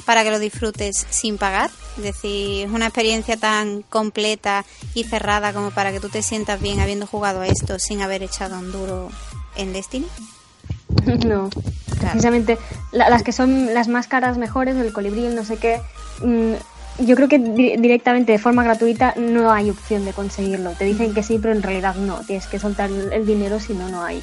para 0.06 0.24
que 0.24 0.30
lo 0.30 0.38
disfrutes 0.38 1.06
sin 1.10 1.38
pagar. 1.38 1.70
Es 1.98 2.02
decir, 2.02 2.66
es 2.66 2.72
una 2.72 2.86
experiencia 2.86 3.36
tan 3.36 3.82
completa 3.82 4.64
y 4.94 5.04
cerrada 5.04 5.52
como 5.52 5.70
para 5.70 5.92
que 5.92 6.00
tú 6.00 6.08
te 6.08 6.22
sientas 6.22 6.60
bien 6.60 6.80
habiendo 6.80 7.06
jugado 7.06 7.42
a 7.42 7.46
esto 7.46 7.78
sin 7.78 8.02
haber 8.02 8.22
echado 8.22 8.58
un 8.58 8.72
duro 8.72 9.10
en 9.56 9.72
Destiny. 9.72 10.06
No, 11.26 11.50
precisamente 12.00 12.58
la- 12.92 13.08
las 13.10 13.22
que 13.22 13.32
son 13.32 13.72
las 13.74 13.88
máscaras 13.88 14.38
mejores, 14.38 14.76
el 14.76 14.92
colibrí, 14.92 15.26
el 15.26 15.34
no 15.34 15.44
sé 15.44 15.56
qué, 15.58 15.80
mm, 16.22 16.54
yo 17.04 17.16
creo 17.16 17.28
que 17.28 17.38
di- 17.38 17.76
directamente 17.76 18.32
de 18.32 18.38
forma 18.38 18.62
gratuita 18.64 19.14
no 19.16 19.50
hay 19.52 19.70
opción 19.70 20.04
de 20.04 20.12
conseguirlo. 20.12 20.70
Te 20.72 20.84
dicen 20.84 21.12
que 21.14 21.22
sí, 21.22 21.38
pero 21.40 21.52
en 21.54 21.62
realidad 21.62 21.94
no. 21.96 22.20
Tienes 22.26 22.46
que 22.46 22.58
soltar 22.58 22.90
el 22.90 23.26
dinero 23.26 23.58
si 23.60 23.74
no, 23.74 23.88
no 23.88 24.02
hay. 24.04 24.22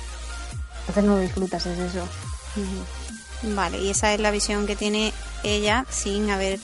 Entonces 0.81 1.03
no 1.03 1.15
lo 1.15 1.19
disfrutas, 1.19 1.65
es 1.65 1.79
eso. 1.79 2.07
Vale, 3.43 3.79
y 3.79 3.89
esa 3.89 4.13
es 4.13 4.19
la 4.19 4.31
visión 4.31 4.67
que 4.67 4.75
tiene 4.75 5.13
ella 5.43 5.85
sin 5.89 6.29
haber, 6.29 6.59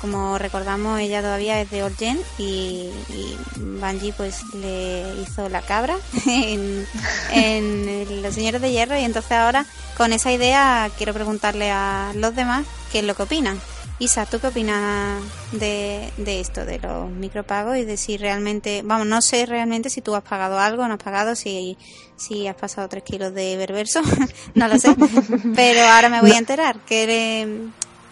como 0.00 0.38
recordamos, 0.38 0.98
ella 1.00 1.20
todavía 1.20 1.60
es 1.60 1.70
de 1.70 1.82
Orgen 1.82 2.18
y, 2.38 2.90
y 3.08 3.36
Bungie 3.56 4.12
pues 4.12 4.42
le 4.54 5.04
hizo 5.22 5.48
la 5.48 5.62
cabra 5.62 5.96
en, 6.26 6.86
en 7.32 8.22
Los 8.22 8.34
Señores 8.34 8.62
de 8.62 8.72
Hierro 8.72 8.98
y 8.98 9.04
entonces 9.04 9.32
ahora 9.32 9.66
con 9.96 10.12
esa 10.12 10.32
idea 10.32 10.90
quiero 10.96 11.12
preguntarle 11.12 11.70
a 11.70 12.12
los 12.14 12.34
demás 12.34 12.64
qué 12.92 13.00
es 13.00 13.04
lo 13.04 13.14
que 13.14 13.24
opinan. 13.24 13.60
Isa, 13.98 14.26
¿tú 14.26 14.38
qué 14.40 14.48
opinas 14.48 15.22
de, 15.52 16.12
de 16.18 16.40
esto, 16.40 16.66
de 16.66 16.78
los 16.78 17.08
micropagos 17.10 17.78
y 17.78 17.84
de 17.86 17.96
si 17.96 18.18
realmente, 18.18 18.82
vamos, 18.84 19.06
no 19.06 19.22
sé 19.22 19.46
realmente 19.46 19.88
si 19.88 20.02
tú 20.02 20.14
has 20.14 20.22
pagado 20.22 20.58
algo, 20.58 20.86
no 20.86 20.94
has 20.94 21.02
pagado, 21.02 21.34
si, 21.34 21.78
si 22.14 22.46
has 22.46 22.56
pasado 22.56 22.88
tres 22.88 23.04
kilos 23.04 23.32
de 23.32 23.56
berberso, 23.56 24.02
no 24.54 24.68
lo 24.68 24.78
sé, 24.78 24.94
pero 25.54 25.80
ahora 25.88 26.10
me 26.10 26.20
voy 26.20 26.32
a 26.32 26.38
enterar. 26.38 26.76
¿Qué, 26.86 27.68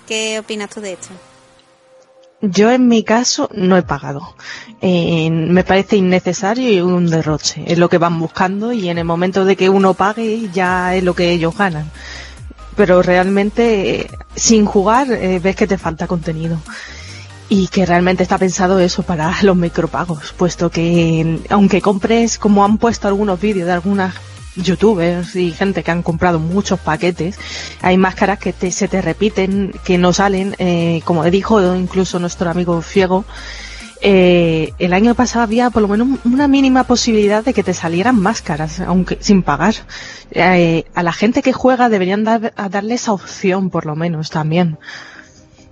qué 0.06 0.38
opinas 0.38 0.70
tú 0.70 0.80
de 0.80 0.94
esto? 0.94 1.10
Yo 2.40 2.70
en 2.70 2.88
mi 2.88 3.04
caso 3.04 3.48
no 3.54 3.76
he 3.76 3.82
pagado. 3.82 4.36
Eh, 4.80 5.30
me 5.30 5.64
parece 5.64 5.96
innecesario 5.96 6.70
y 6.70 6.80
un 6.80 7.08
derroche. 7.08 7.62
Es 7.66 7.78
lo 7.78 7.88
que 7.88 7.98
van 7.98 8.18
buscando 8.18 8.72
y 8.72 8.88
en 8.88 8.98
el 8.98 9.04
momento 9.04 9.44
de 9.44 9.56
que 9.56 9.70
uno 9.70 9.94
pague 9.94 10.48
ya 10.52 10.94
es 10.94 11.02
lo 11.02 11.14
que 11.14 11.30
ellos 11.30 11.56
ganan. 11.56 11.90
Pero 12.76 13.02
realmente 13.02 14.08
sin 14.34 14.64
jugar 14.66 15.10
eh, 15.12 15.38
ves 15.38 15.56
que 15.56 15.66
te 15.66 15.78
falta 15.78 16.06
contenido. 16.06 16.58
y 17.48 17.68
que 17.68 17.84
realmente 17.84 18.22
está 18.22 18.38
pensado 18.38 18.78
eso 18.78 19.02
para 19.02 19.30
los 19.42 19.56
micropagos, 19.56 20.32
puesto 20.32 20.70
que 20.70 21.40
aunque 21.50 21.82
compres, 21.82 22.38
como 22.38 22.64
han 22.64 22.78
puesto 22.78 23.06
algunos 23.06 23.38
vídeos 23.38 23.66
de 23.66 23.72
algunas 23.72 24.14
youtubers 24.56 25.34
y 25.36 25.52
gente 25.52 25.82
que 25.82 25.90
han 25.90 26.02
comprado 26.02 26.38
muchos 26.38 26.78
paquetes, 26.80 27.36
hay 27.82 27.96
máscaras 27.96 28.38
que 28.38 28.52
te, 28.52 28.70
se 28.70 28.88
te 28.88 29.02
repiten, 29.02 29.72
que 29.84 29.98
no 29.98 30.12
salen, 30.12 30.54
eh, 30.58 31.02
como 31.04 31.24
dijo 31.24 31.74
incluso 31.74 32.18
nuestro 32.18 32.50
amigo 32.50 32.80
Fiego, 32.82 33.24
eh, 34.06 34.74
el 34.78 34.92
año 34.92 35.14
pasado 35.14 35.44
había 35.44 35.70
por 35.70 35.80
lo 35.80 35.88
menos 35.88 36.18
una 36.26 36.46
mínima 36.46 36.84
posibilidad 36.84 37.42
de 37.42 37.54
que 37.54 37.62
te 37.62 37.72
salieran 37.72 38.20
máscaras, 38.20 38.80
aunque 38.80 39.16
sin 39.20 39.42
pagar. 39.42 39.74
Eh, 40.30 40.84
a 40.94 41.02
la 41.02 41.12
gente 41.12 41.40
que 41.40 41.54
juega 41.54 41.88
deberían 41.88 42.22
dar, 42.22 42.52
a 42.54 42.68
darle 42.68 42.96
esa 42.96 43.14
opción, 43.14 43.70
por 43.70 43.86
lo 43.86 43.96
menos, 43.96 44.28
también. 44.28 44.78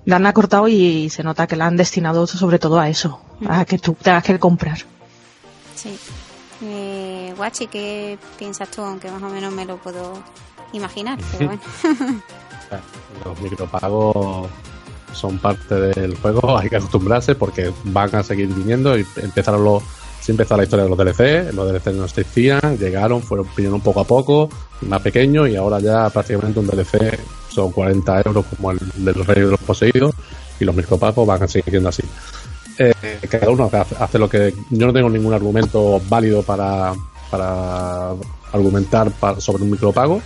La 0.06 0.16
han 0.16 0.24
acortado 0.24 0.66
y 0.66 1.10
se 1.10 1.22
nota 1.22 1.46
que 1.46 1.56
la 1.56 1.66
han 1.66 1.76
destinado 1.76 2.26
sobre 2.26 2.58
todo 2.58 2.80
a 2.80 2.88
eso, 2.88 3.20
a 3.46 3.66
que 3.66 3.78
tú 3.78 3.94
tengas 4.00 4.24
que 4.24 4.38
comprar. 4.38 4.78
Sí. 5.76 5.98
Eh, 6.62 7.34
Guachi, 7.36 7.66
¿qué 7.66 8.18
piensas 8.38 8.70
tú? 8.70 8.80
Aunque 8.80 9.10
más 9.10 9.22
o 9.22 9.28
menos 9.28 9.52
me 9.52 9.66
lo 9.66 9.76
puedo 9.76 10.14
imaginar, 10.72 11.18
pero 11.32 11.48
bueno. 11.48 11.62
Los 13.26 13.40
micropagos 13.40 14.48
son 15.12 15.38
parte 15.38 15.74
del 15.74 16.16
juego, 16.16 16.58
hay 16.58 16.68
que 16.68 16.76
acostumbrarse 16.76 17.34
porque 17.34 17.72
van 17.84 18.14
a 18.14 18.22
seguir 18.22 18.48
viniendo 18.48 18.98
y 18.98 19.06
empezaron 19.16 19.64
los 19.64 19.82
sí 20.22 20.30
empezó 20.30 20.56
la 20.56 20.62
historia 20.62 20.84
de 20.84 20.88
los 20.88 20.98
DLC, 20.98 21.52
los 21.52 21.68
DLC 21.68 21.86
no 21.94 22.04
existían, 22.04 22.78
llegaron, 22.78 23.20
fueron 23.22 23.46
pidiendo 23.56 23.74
un 23.74 23.82
poco 23.82 24.00
a 24.00 24.04
poco, 24.04 24.48
más 24.82 25.02
pequeños 25.02 25.48
y 25.48 25.56
ahora 25.56 25.80
ya 25.80 26.08
prácticamente 26.10 26.60
un 26.60 26.68
DLC 26.68 27.18
son 27.48 27.72
40 27.72 28.22
euros 28.26 28.46
como 28.46 28.70
el 28.70 28.78
del 28.96 29.24
Rey 29.26 29.42
de 29.42 29.50
los 29.50 29.60
Poseídos 29.60 30.14
y 30.60 30.64
los 30.64 30.76
micropagos 30.76 31.26
van 31.26 31.42
a 31.42 31.48
seguir 31.48 31.70
siendo 31.70 31.88
así. 31.88 32.04
Eh, 32.78 32.94
cada 33.28 33.50
uno 33.50 33.68
hace 33.98 34.18
lo 34.18 34.28
que... 34.28 34.54
Yo 34.70 34.86
no 34.86 34.92
tengo 34.92 35.10
ningún 35.10 35.34
argumento 35.34 36.00
válido 36.08 36.42
para, 36.42 36.94
para 37.30 38.10
argumentar 38.52 39.12
sobre 39.38 39.64
un 39.64 39.72
micropago. 39.72 40.22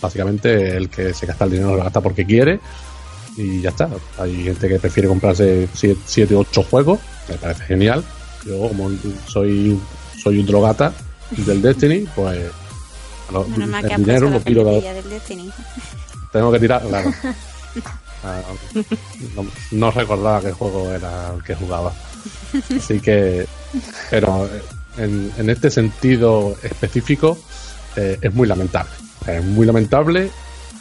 Básicamente 0.00 0.76
el 0.76 0.90
que 0.90 1.14
se 1.14 1.24
gasta 1.24 1.46
el 1.46 1.52
dinero 1.52 1.74
lo 1.74 1.82
gasta 1.82 2.02
porque 2.02 2.26
quiere 2.26 2.60
y 3.36 3.60
ya 3.60 3.70
está. 3.70 3.88
Hay 4.18 4.44
gente 4.44 4.68
que 4.68 4.78
prefiere 4.78 5.08
comprarse 5.08 5.68
7 5.72 6.34
o 6.34 6.40
8 6.40 6.62
juegos, 6.64 7.00
me 7.28 7.36
parece 7.36 7.64
genial. 7.64 8.04
Yo, 8.44 8.68
como 8.68 8.90
soy, 9.26 9.78
soy 10.22 10.40
un 10.40 10.46
drogata 10.46 10.92
del 11.30 11.62
Destiny, 11.62 12.06
pues 12.14 12.38
el 12.38 13.96
dinero 13.96 14.30
lo 14.30 14.40
tiro 14.40 14.82
Tengo 16.32 16.52
que 16.52 16.58
tirar, 16.58 16.82
claro. 16.82 17.12
Ah, 18.26 18.40
no, 19.72 19.90
recordaba 19.90 20.40
qué 20.40 20.50
juego 20.50 20.90
era 20.90 21.34
el 21.34 21.42
que 21.42 21.54
jugaba. 21.54 21.92
Así 22.74 22.98
que, 22.98 23.46
pero 24.08 24.48
en, 24.96 25.30
en 25.36 25.50
este 25.50 25.70
sentido 25.70 26.56
específico, 26.62 27.36
eh, 27.96 28.18
es 28.22 28.32
muy 28.32 28.48
lamentable. 28.48 28.92
Es 29.26 29.44
muy 29.44 29.66
lamentable 29.66 30.30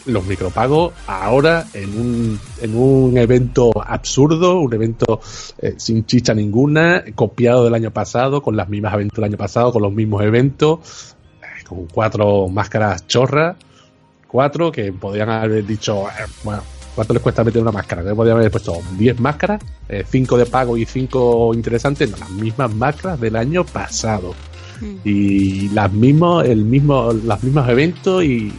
los 0.06 0.26
micropagos 0.26 0.94
ahora 1.08 1.66
en 1.74 1.98
un, 1.98 2.40
en 2.62 2.76
un 2.76 3.18
evento 3.18 3.72
absurdo, 3.86 4.60
un 4.60 4.74
evento 4.74 5.22
eh, 5.60 5.76
sin 5.78 6.06
chicha 6.06 6.34
ninguna, 6.34 7.04
copiado 7.16 7.64
del 7.64 7.74
año 7.74 7.92
pasado, 7.92 8.42
con 8.42 8.56
las 8.56 8.70
mismas 8.70 8.94
aventuras 8.94 9.22
del 9.22 9.32
año 9.34 9.38
pasado, 9.38 9.72
con 9.72 9.82
los 9.82 9.94
mismos 9.94 10.24
eventos, 10.24 11.16
eh, 11.42 11.64
con 11.68 11.88
cuatro 11.88 12.48
máscaras 12.50 13.08
chorras, 13.08 13.56
cuatro 14.28 14.72
que 14.72 14.92
podrían 14.92 15.30
haber 15.30 15.66
dicho, 15.66 16.08
eh, 16.08 16.26
bueno, 16.44 16.64
¿cuánto 16.96 17.14
les 17.14 17.24
cuesta 17.24 17.44
meter 17.44 17.62
una 17.62 17.72
máscara? 17.72 18.04
Que 18.04 18.14
podrían 18.14 18.38
haber 18.38 18.52
puesto 18.52 18.78
10 18.98 19.20
máscaras, 19.20 19.62
5 20.10 20.38
de 20.38 20.46
pago 20.46 20.78
y 20.78 20.86
5 20.86 21.54
interesantes, 21.54 22.12
no, 22.12 22.18
las 22.18 22.30
mismas 22.32 22.74
máscaras 22.74 23.20
del 23.20 23.36
año 23.36 23.64
pasado. 23.64 24.34
Mm. 24.82 24.96
Y 25.06 25.70
las 25.70 25.92
mismos, 25.94 26.46
el 26.46 26.66
mismo, 26.66 27.14
los 27.14 27.44
mismos 27.44 27.70
eventos 27.70 28.24
y 28.24 28.52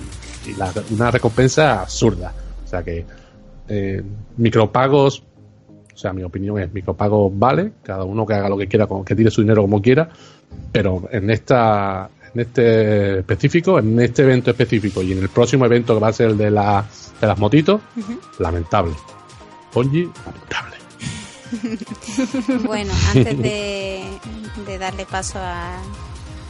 y 0.47 0.95
una 0.95 1.11
recompensa 1.11 1.83
absurda. 1.83 2.33
O 2.65 2.69
sea 2.69 2.83
que 2.83 3.05
eh, 3.69 4.03
micropagos, 4.37 5.23
o 5.93 5.97
sea, 5.97 6.13
mi 6.13 6.23
opinión 6.23 6.59
es 6.59 6.73
micropagos 6.73 7.33
vale, 7.35 7.73
cada 7.83 8.05
uno 8.05 8.27
que 8.27 8.35
haga 8.35 8.49
lo 8.49 8.59
que 8.59 8.67
quiera, 8.67 8.87
que 9.05 9.15
tire 9.15 9.31
su 9.31 9.43
dinero 9.43 9.63
como 9.63 9.81
quiera, 9.81 10.09
pero 10.73 11.09
en 11.11 11.31
esta 11.31 12.11
en 12.35 12.41
este 12.41 13.19
específico, 13.21 13.79
en 13.79 14.01
este 14.01 14.23
evento 14.23 14.51
específico 14.51 15.03
y 15.03 15.13
en 15.13 15.19
el 15.19 15.29
próximo 15.29 15.67
evento 15.67 15.95
que 15.95 16.01
va 16.01 16.09
a 16.09 16.13
ser 16.13 16.31
el 16.31 16.37
de, 16.37 16.51
la, 16.51 16.85
de 17.21 17.27
las 17.27 17.39
motitos, 17.39 17.81
lamentable. 18.41 18.95
Ponji, 19.73 20.11
lamentable. 20.27 20.75
bueno, 22.67 22.93
antes 23.15 23.39
de, 23.39 24.03
de 24.67 24.79
darle 24.79 25.07
paso 25.07 25.39
a, 25.39 25.81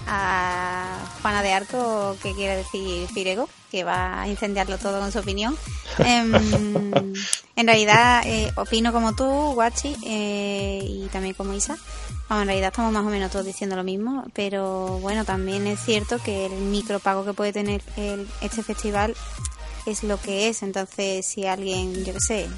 a 0.06 0.99
Juana 1.23 1.42
de 1.42 1.52
Arco, 1.52 2.16
¿qué 2.23 2.34
quiere 2.34 2.56
decir 2.56 3.08
Firego? 3.08 3.49
que 3.75 3.82
va 3.82 4.23
a 4.23 4.28
incendiarlo 4.28 4.78
todo 4.78 5.00
con 5.00 5.11
su 5.11 5.18
opinión. 5.18 5.56
Em, 5.99 6.32
en 7.56 7.66
realidad, 7.66 8.23
eh, 8.25 8.52
opino 8.54 8.92
como 8.92 9.16
tú, 9.16 9.25
Guachi, 9.25 9.96
eh, 10.06 10.78
y 10.80 11.08
también 11.08 11.34
como 11.34 11.54
Isa. 11.54 11.76
en 12.30 12.46
realidad 12.46 12.68
estamos 12.68 12.92
más 12.92 13.04
o 13.04 13.11
menos 13.11 13.32
todos 13.32 13.44
diciendo 13.44 13.75
lo 13.75 13.82
mismo, 13.82 14.26
pero 14.32 15.00
bueno, 15.00 15.25
también 15.25 15.66
es 15.66 15.80
cierto 15.80 16.20
que 16.23 16.46
el 16.46 16.52
micropago 16.52 17.25
que 17.25 17.32
puede 17.32 17.52
tener 17.52 17.82
este 18.40 18.62
festival 18.62 19.16
es 19.87 20.04
lo 20.04 20.20
que 20.20 20.49
es. 20.49 20.62
Entonces, 20.62 21.26
si 21.26 21.44
alguien, 21.44 22.04
yo 22.04 22.12
qué 22.12 22.20
sé, 22.20 22.49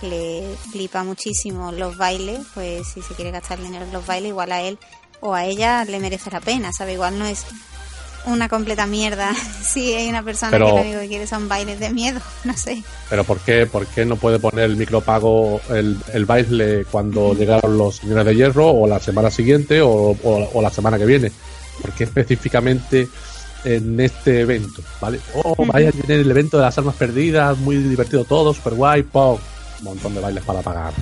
le 0.00 0.56
flipa 0.70 1.04
muchísimo 1.04 1.70
los 1.70 1.98
bailes, 1.98 2.40
pues 2.54 2.88
si 2.88 3.02
se 3.02 3.14
quiere 3.14 3.30
gastar 3.30 3.60
dinero 3.60 3.84
en 3.84 3.92
los 3.92 4.06
bailes, 4.06 4.30
igual 4.30 4.52
a 4.52 4.62
él 4.62 4.78
o 5.22 5.34
a 5.34 5.46
ella 5.46 5.84
le 5.84 6.00
merece 6.00 6.30
la 6.30 6.40
pena, 6.40 6.72
¿sabe? 6.72 6.94
Igual 6.94 7.18
no 7.18 7.24
es 7.24 7.46
una 8.26 8.48
completa 8.48 8.86
mierda 8.86 9.32
si 9.62 9.94
hay 9.94 10.08
una 10.08 10.22
persona 10.22 10.52
que 10.52 10.58
lo 10.58 10.74
único 10.74 11.00
que 11.00 11.08
quiere 11.08 11.26
son 11.26 11.48
bailes 11.48 11.80
de 11.80 11.90
miedo, 11.90 12.20
no 12.44 12.56
sé. 12.56 12.82
Pero 13.08 13.24
¿por 13.24 13.38
qué, 13.40 13.66
por 13.66 13.86
qué 13.86 14.04
no 14.04 14.16
puede 14.16 14.38
poner 14.38 14.64
el 14.66 14.76
micropago, 14.76 15.60
el, 15.70 15.96
el 16.12 16.24
baile 16.26 16.84
cuando 16.90 17.34
llegaron 17.34 17.78
los 17.78 17.96
señores 17.96 18.26
de 18.26 18.34
hierro 18.34 18.68
o 18.68 18.86
la 18.86 18.98
semana 18.98 19.30
siguiente 19.30 19.80
o, 19.80 20.16
la 20.60 20.70
semana 20.70 20.98
que 20.98 21.06
viene? 21.06 21.32
¿Por 21.80 21.92
qué 21.92 22.04
específicamente 22.04 23.08
en 23.64 23.98
este 24.00 24.40
evento? 24.40 24.82
¿Vale? 25.00 25.20
Oh, 25.34 25.54
vaya 25.66 25.90
a 25.90 25.92
tener 25.92 26.20
el 26.20 26.30
evento 26.30 26.58
de 26.58 26.64
las 26.64 26.76
armas 26.76 26.96
perdidas, 26.96 27.56
muy 27.58 27.76
divertido 27.76 28.24
todo, 28.24 28.52
super 28.52 28.74
guay, 28.74 29.04
pop, 29.04 29.40
un 29.78 29.84
montón 29.84 30.14
de 30.14 30.20
bailes 30.20 30.44
para 30.44 30.62
pagar. 30.62 30.92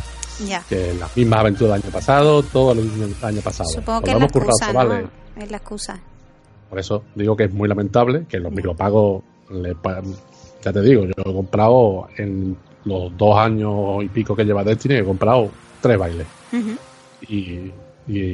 Ya. 0.46 0.62
Que 0.68 0.94
las 0.94 1.16
mismas 1.16 1.40
aventuras 1.40 1.74
del 1.74 1.82
año 1.82 1.92
pasado, 1.92 2.42
todo 2.42 2.72
el 2.72 3.14
año 3.22 3.40
pasado. 3.40 3.68
Supongo 3.68 4.00
que 4.02 4.10
es 4.12 4.18
la, 4.18 4.24
excusa, 4.24 4.72
¿no? 4.72 5.10
es 5.36 5.50
la 5.50 5.56
excusa. 5.56 6.00
Por 6.68 6.78
eso 6.78 7.04
digo 7.14 7.36
que 7.36 7.44
es 7.44 7.52
muy 7.52 7.68
lamentable 7.68 8.26
que 8.28 8.38
los 8.38 8.52
micropagos, 8.52 9.22
ya 10.62 10.72
te 10.72 10.80
digo, 10.82 11.04
yo 11.04 11.12
he 11.16 11.34
comprado 11.34 12.08
en 12.16 12.56
los 12.84 13.16
dos 13.16 13.36
años 13.36 14.04
y 14.04 14.08
pico 14.08 14.36
que 14.36 14.44
lleva 14.44 14.64
Destiny, 14.64 14.94
he 14.94 15.04
comprado 15.04 15.50
tres 15.80 15.98
bailes. 15.98 16.26
y, 17.28 17.72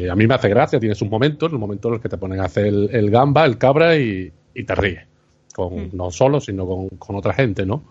a 0.08 0.14
mí 0.14 0.26
me 0.26 0.34
hace 0.34 0.48
gracia, 0.48 0.80
tienes 0.80 1.02
un 1.02 1.10
momento, 1.10 1.46
el 1.46 1.58
momento 1.58 1.88
en 1.88 1.94
el 1.94 2.00
que 2.00 2.08
te 2.08 2.16
ponen 2.16 2.40
a 2.40 2.44
hacer 2.44 2.66
el, 2.66 3.10
gamba, 3.10 3.44
el 3.44 3.58
cabra 3.58 3.96
y, 3.96 4.32
te 4.54 4.74
ríes. 4.74 5.06
Con, 5.54 5.90
No 5.92 6.10
solo, 6.10 6.40
sino 6.40 6.66
con, 6.66 7.16
otra 7.16 7.34
gente, 7.34 7.66
¿no? 7.66 7.84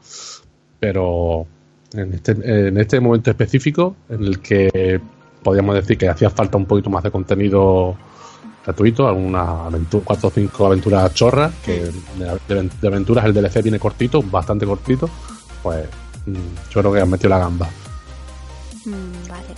Pero 0.80 1.46
en 1.94 2.14
este, 2.14 2.68
en 2.68 2.78
este 2.78 3.00
momento 3.00 3.32
específico, 3.32 3.96
en 4.10 4.24
el 4.24 4.40
que 4.40 5.00
podríamos 5.44 5.76
decir 5.76 5.98
que 5.98 6.10
hacía 6.10 6.30
falta 6.30 6.58
un 6.58 6.66
poquito 6.66 6.90
más 6.90 7.04
de 7.04 7.12
contenido 7.12 7.96
gratuito, 8.66 9.08
algunas 9.08 9.48
aventura, 9.48 10.04
cuatro 10.04 10.30
o 10.30 10.32
cinco 10.32 10.66
aventuras 10.66 11.14
chorras, 11.14 11.54
que 11.64 11.92
de, 12.18 12.88
aventuras 12.88 13.26
el 13.26 13.34
DLC 13.34 13.62
viene 13.62 13.78
cortito, 13.78 14.24
bastante 14.24 14.66
cortito, 14.66 15.08
pues 15.62 15.86
mm, 16.26 16.72
yo 16.72 16.82
creo 16.82 16.94
que 16.94 17.02
han 17.02 17.10
metido 17.10 17.30
la 17.30 17.40
gamba. 17.40 17.70
Mm, 18.86 19.30
vale. 19.30 19.54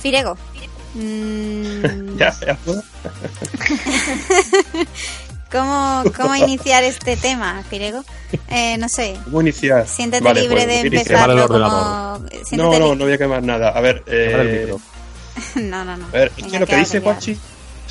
Firego. 0.00 0.36
Mm. 0.94 2.18
ya, 2.18 2.30
ya. 2.46 2.58
¿Cómo, 5.52 6.02
¿Cómo 6.16 6.34
iniciar 6.34 6.82
este 6.82 7.16
tema, 7.16 7.62
Firego? 7.68 8.02
Eh, 8.48 8.78
no 8.78 8.88
sé. 8.88 9.18
¿Cómo 9.24 9.42
iniciar? 9.42 9.86
Siéntete 9.86 10.34
libre 10.34 10.64
pues, 10.64 10.66
de 10.66 10.80
empezarlo 10.80 11.46
como... 11.46 12.18
No, 12.52 12.78
no, 12.78 12.94
no 12.94 13.04
voy 13.04 13.12
a 13.12 13.18
quemar 13.18 13.42
nada. 13.42 13.68
A 13.68 13.80
ver, 13.82 14.02
eh, 14.06 14.74
no, 15.56 15.84
no, 15.84 15.96
no. 15.98 16.06
A 16.06 16.10
ver, 16.10 16.32
es 16.36 16.46
que 16.46 16.58
lo 16.58 16.66
que 16.66 16.76
dice 16.76 17.00
Guachi 17.00 17.38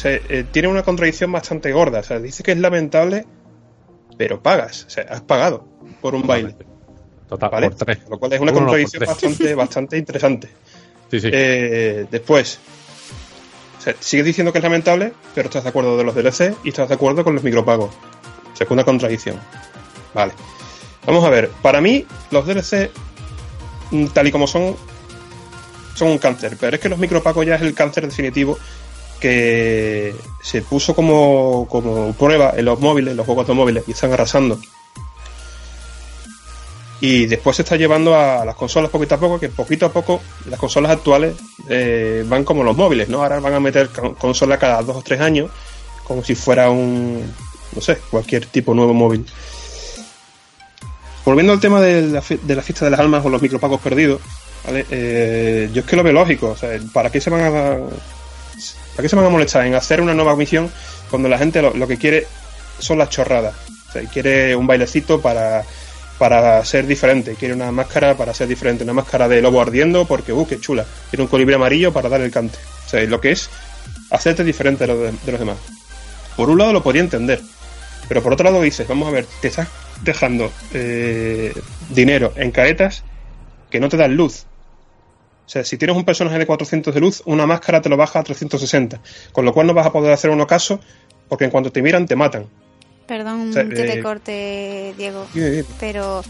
eh, 0.04 0.46
tiene 0.52 0.68
una 0.68 0.84
contradicción 0.84 1.32
bastante 1.32 1.72
gorda. 1.72 2.00
O 2.00 2.04
sea, 2.04 2.20
dice 2.20 2.42
que 2.42 2.54
es 2.54 2.58
lamentable, 2.58 3.26
pero 4.18 4.42
pagas. 4.42 4.86
O 4.86 4.90
sea, 4.90 5.06
has 5.10 5.22
pagado 5.22 5.68
por 6.02 6.16
un 6.16 6.26
baile. 6.26 6.56
Total, 7.30 7.50
¿vale? 7.50 7.70
Por 7.70 7.86
tres. 7.86 8.00
Lo 8.10 8.18
cual 8.18 8.34
es 8.34 8.40
una 8.40 8.54
contradicción 8.54 9.06
bastante, 9.06 9.56
bastante 9.56 9.98
interesante. 9.98 10.50
Sí, 11.12 11.20
sí. 11.20 11.30
Eh, 11.32 12.08
después, 12.10 12.60
o 13.88 13.96
sigues 14.00 14.26
diciendo 14.26 14.52
que 14.52 14.60
es 14.60 14.64
lamentable, 14.64 15.14
pero 15.34 15.48
estás 15.48 15.64
de 15.64 15.70
acuerdo 15.70 15.98
de 15.98 16.04
los 16.04 16.14
DLC 16.14 16.56
y 16.64 16.70
estás 16.70 16.90
de 16.90 16.96
acuerdo 16.96 17.24
con 17.24 17.34
los 17.34 17.44
micropagos. 17.44 17.90
O 17.90 18.86
contradicción. 18.86 19.38
Vale. 20.14 20.34
Vamos 21.06 21.24
a 21.24 21.30
ver. 21.30 21.50
Para 21.62 21.82
mí, 21.82 22.06
los 22.30 22.46
DLC, 22.46 22.92
mm, 23.90 24.08
tal 24.08 24.28
y 24.28 24.32
como 24.32 24.46
son, 24.46 24.76
son 25.96 26.10
un 26.10 26.18
cáncer, 26.20 26.58
pero 26.60 26.76
es 26.76 26.82
que 26.82 26.90
los 26.90 27.00
micropagos 27.00 27.46
ya 27.46 27.56
es 27.56 27.62
el 27.62 27.74
cáncer 27.74 28.06
definitivo 28.06 28.58
que 29.20 30.16
se 30.42 30.62
puso 30.62 30.96
como, 30.96 31.68
como 31.70 32.14
prueba 32.14 32.54
en 32.56 32.66
los 32.66 32.80
móviles, 32.80 33.12
en 33.12 33.18
los 33.18 33.26
juegos 33.26 33.48
de 33.48 33.54
móviles, 33.54 33.84
y 33.88 33.92
están 33.92 34.14
arrasando. 34.14 34.60
Y 37.02 37.26
después 37.26 37.56
se 37.56 37.64
está 37.64 37.76
llevando 37.76 38.16
a 38.16 38.46
las 38.46 38.56
consolas 38.56 38.92
poquito 38.92 39.16
a 39.16 39.20
poco, 39.20 39.40
que 39.40 39.50
poquito 39.50 39.88
a 39.88 39.92
poco 39.92 40.22
las 40.46 40.60
consolas 40.60 40.92
actuales 40.92 41.34
eh, 41.68 42.24
van 42.28 42.44
como 42.44 42.64
los 42.64 42.78
móviles, 42.78 43.10
¿no? 43.10 43.24
Ahora 43.24 43.40
van 43.40 43.56
a 43.56 43.60
meter 43.60 43.90
consolas 44.20 44.60
cada 44.60 44.84
dos 44.84 44.98
o 44.98 45.02
tres 45.02 45.20
años, 45.20 45.50
como 46.04 46.24
si 46.24 46.36
fuera 46.36 46.70
un, 46.70 47.26
no 47.76 47.82
sé, 47.82 47.98
cualquier 48.12 48.46
tipo 48.46 48.76
nuevo 48.76 48.94
móvil. 48.94 49.26
Volviendo 51.26 51.54
al 51.54 51.60
tema 51.60 51.82
de 51.82 52.04
la, 52.04 52.24
de 52.42 52.56
la 52.56 52.62
fiesta 52.62 52.86
de 52.86 52.92
las 52.92 53.00
almas 53.00 53.26
o 53.26 53.30
los 53.30 53.42
micropagos 53.42 53.82
perdidos. 53.82 54.22
Eh, 54.68 55.70
yo 55.74 55.82
es 55.82 55.88
que 55.88 55.96
lo 55.96 56.04
veo 56.04 56.14
lógico, 56.14 56.50
o 56.50 56.56
sea, 56.56 56.70
¿para 56.94 57.10
qué 57.10 57.20
se 57.20 57.32
van 57.32 57.42
a 57.42 57.50
¿para 58.92 59.02
qué 59.02 59.10
se 59.10 59.16
van 59.16 59.26
a 59.26 59.30
molestar 59.30 59.66
en 59.66 59.74
hacer 59.74 60.02
una 60.02 60.14
nueva 60.14 60.36
misión 60.36 60.70
cuando 61.10 61.30
la 61.30 61.40
gente 61.40 61.64
lo, 61.64 61.74
lo 61.74 61.88
que 61.88 61.98
quiere 61.98 62.28
son 62.78 63.00
las 63.00 63.10
chorradas? 63.10 63.56
O 63.90 63.92
sea, 63.92 64.04
quiere 64.04 64.56
un 64.56 64.68
bailecito 64.68 65.20
para 65.20 65.66
para 66.22 66.64
ser 66.66 66.86
diferente. 66.86 67.34
Quiere 67.34 67.56
una 67.56 67.72
máscara 67.72 68.16
para 68.16 68.32
ser 68.32 68.48
diferente. 68.48 68.84
Una 68.84 68.94
máscara 68.94 69.28
de 69.28 69.42
lobo 69.42 69.60
ardiendo 69.60 70.06
porque, 70.06 70.32
uh, 70.32 70.46
qué 70.46 70.60
chula. 70.60 70.86
Quiere 71.10 71.24
un 71.24 71.28
colibrí 71.28 71.56
amarillo 71.56 71.92
para 71.92 72.10
dar 72.10 72.22
el 72.22 72.30
cante. 72.30 72.60
O 72.86 72.90
sea, 72.90 73.02
lo 73.06 73.20
que 73.20 73.32
es 73.32 73.50
hacerte 74.12 74.44
diferente 74.44 74.86
de, 74.86 75.14
los 75.26 75.40
demás. 75.40 75.58
Por 76.38 76.52
un 76.52 76.60
lado 76.60 76.74
lo 76.74 76.84
podría 76.84 77.02
entender. 77.02 77.42
Pero 78.08 78.22
por 78.22 78.34
otro 78.34 78.44
lado 78.44 78.62
dices, 78.62 78.88
vamos 78.88 79.08
a 79.08 79.12
ver, 79.12 79.26
te 79.42 79.48
estás 79.48 79.68
dejando 80.04 80.52
eh, 80.76 81.56
dinero 81.90 82.34
en 82.36 82.52
caretas 82.52 83.04
que 83.72 83.80
no 83.80 83.90
te 83.90 83.98
dan 83.98 84.16
luz. 84.16 84.46
O 85.48 85.50
sea, 85.50 85.64
si 85.64 85.76
tienes 85.80 85.98
un 85.98 86.06
personaje 86.06 86.38
de 86.38 86.46
400 86.46 86.94
de 86.94 87.00
luz, 87.00 87.24
una 87.26 87.48
máscara 87.48 87.82
te 87.82 87.90
lo 87.90 87.98
baja 87.98 88.20
a 88.20 88.24
360. 88.24 89.02
Con 89.32 89.44
lo 89.44 89.54
cual 89.54 89.66
no 89.66 89.74
vas 89.74 89.88
a 89.88 89.92
poder 89.92 90.14
hacer 90.14 90.30
uno 90.30 90.46
caso 90.46 90.82
porque 91.28 91.46
en 91.46 91.50
cuanto 91.50 91.72
te 91.72 91.82
miran 91.82 92.06
te 92.06 92.16
matan. 92.16 92.46
Perdón 93.12 93.54
que 93.54 93.66
te 93.66 94.00
eh, 94.00 94.02
corte, 94.02 94.94
Diego. 94.98 95.28
Pero 95.82 96.24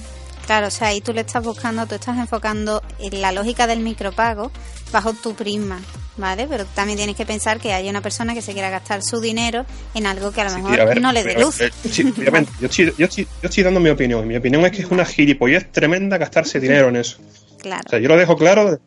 claro, 0.48 0.66
o 0.66 0.72
sea, 0.72 0.88
ahí 0.88 1.00
tú 1.00 1.14
le 1.14 1.22
estás 1.22 1.44
buscando, 1.44 1.86
tú 1.86 1.94
estás 1.94 2.18
enfocando 2.18 2.82
en 2.98 3.22
la 3.22 3.32
lógica 3.32 3.68
del 3.68 3.82
micropago 3.82 4.52
bajo 4.92 5.14
tu 5.14 5.36
prisma, 5.36 5.80
¿vale? 6.18 6.48
Pero 6.50 6.66
también 6.66 6.98
tienes 6.98 7.16
que 7.16 7.24
pensar 7.24 7.60
que 7.60 7.72
hay 7.72 7.88
una 7.88 8.02
persona 8.02 8.34
que 8.34 8.42
se 8.42 8.54
quiera 8.54 8.72
gastar 8.72 9.04
su 9.04 9.22
dinero 9.22 9.64
en 9.94 10.08
algo 10.08 10.32
que 10.32 10.42
a 10.42 10.46
lo 10.46 10.56
mejor 10.56 11.00
no 11.00 11.12
le 11.12 11.24
dé 11.24 11.40
luz. 11.40 11.62
Eh, 11.62 11.70
yo, 11.84 12.66
estoy, 12.66 12.96
yo, 12.98 13.06
estoy, 13.44 13.64
dando 13.64 13.80
mi 13.80 13.92
opinión. 13.92 14.28
Mi 14.28 14.38
opinión 14.38 14.66
es 14.66 14.72
que 14.72 14.82
es 14.82 14.90
una 14.90 15.06
gilipollez 15.06 15.72
tremenda 15.72 16.18
gastarse 16.18 16.60
dinero 16.60 16.90
en 16.90 16.96
eso. 16.96 17.20
Claro. 17.60 17.84
O 17.86 17.90
sea, 17.92 18.00
yo 18.00 18.08
lo 18.08 18.18
dejo 18.18 18.36
claro. 18.36 18.80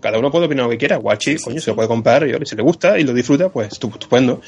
Cada 0.00 0.18
uno 0.18 0.30
puede 0.30 0.46
opinar 0.46 0.66
lo 0.66 0.70
que 0.70 0.78
quiera. 0.78 0.96
Guachi, 0.96 1.36
coño, 1.36 1.60
se 1.60 1.70
lo 1.70 1.76
puede 1.76 1.88
comprar. 1.88 2.26
Y 2.26 2.46
si 2.46 2.54
le 2.54 2.62
gusta 2.62 2.98
y 2.98 3.04
lo 3.04 3.12
disfruta, 3.12 3.48
pues 3.48 3.72
estupendo. 3.72 4.40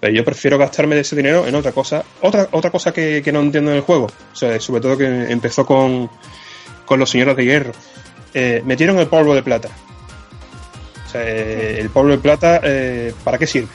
Pero 0.00 0.12
yo 0.12 0.24
prefiero 0.24 0.58
gastarme 0.58 0.98
ese 0.98 1.16
dinero 1.16 1.46
en 1.46 1.54
otra 1.54 1.72
cosa. 1.72 2.04
Otra, 2.20 2.48
otra 2.52 2.70
cosa 2.70 2.92
que, 2.92 3.22
no 3.32 3.40
entiendo 3.40 3.70
en 3.70 3.78
el 3.78 3.82
juego. 3.82 4.06
O 4.06 4.36
sea, 4.36 4.58
sobre 4.60 4.80
todo 4.80 4.98
que 4.98 5.06
empezó 5.06 5.64
con, 5.64 6.10
con 6.84 6.98
los 6.98 7.08
señores 7.08 7.36
de 7.36 7.44
hierro. 7.44 7.72
Eh, 8.34 8.62
metieron 8.64 8.98
el 8.98 9.06
polvo 9.06 9.34
de 9.34 9.42
plata. 9.42 9.68
O 11.06 11.10
sea, 11.10 11.22
eh, 11.22 11.80
el 11.80 11.90
polvo 11.90 12.10
de 12.10 12.18
plata, 12.18 12.60
eh, 12.62 13.14
¿para 13.24 13.38
qué 13.38 13.46
sirve? 13.46 13.68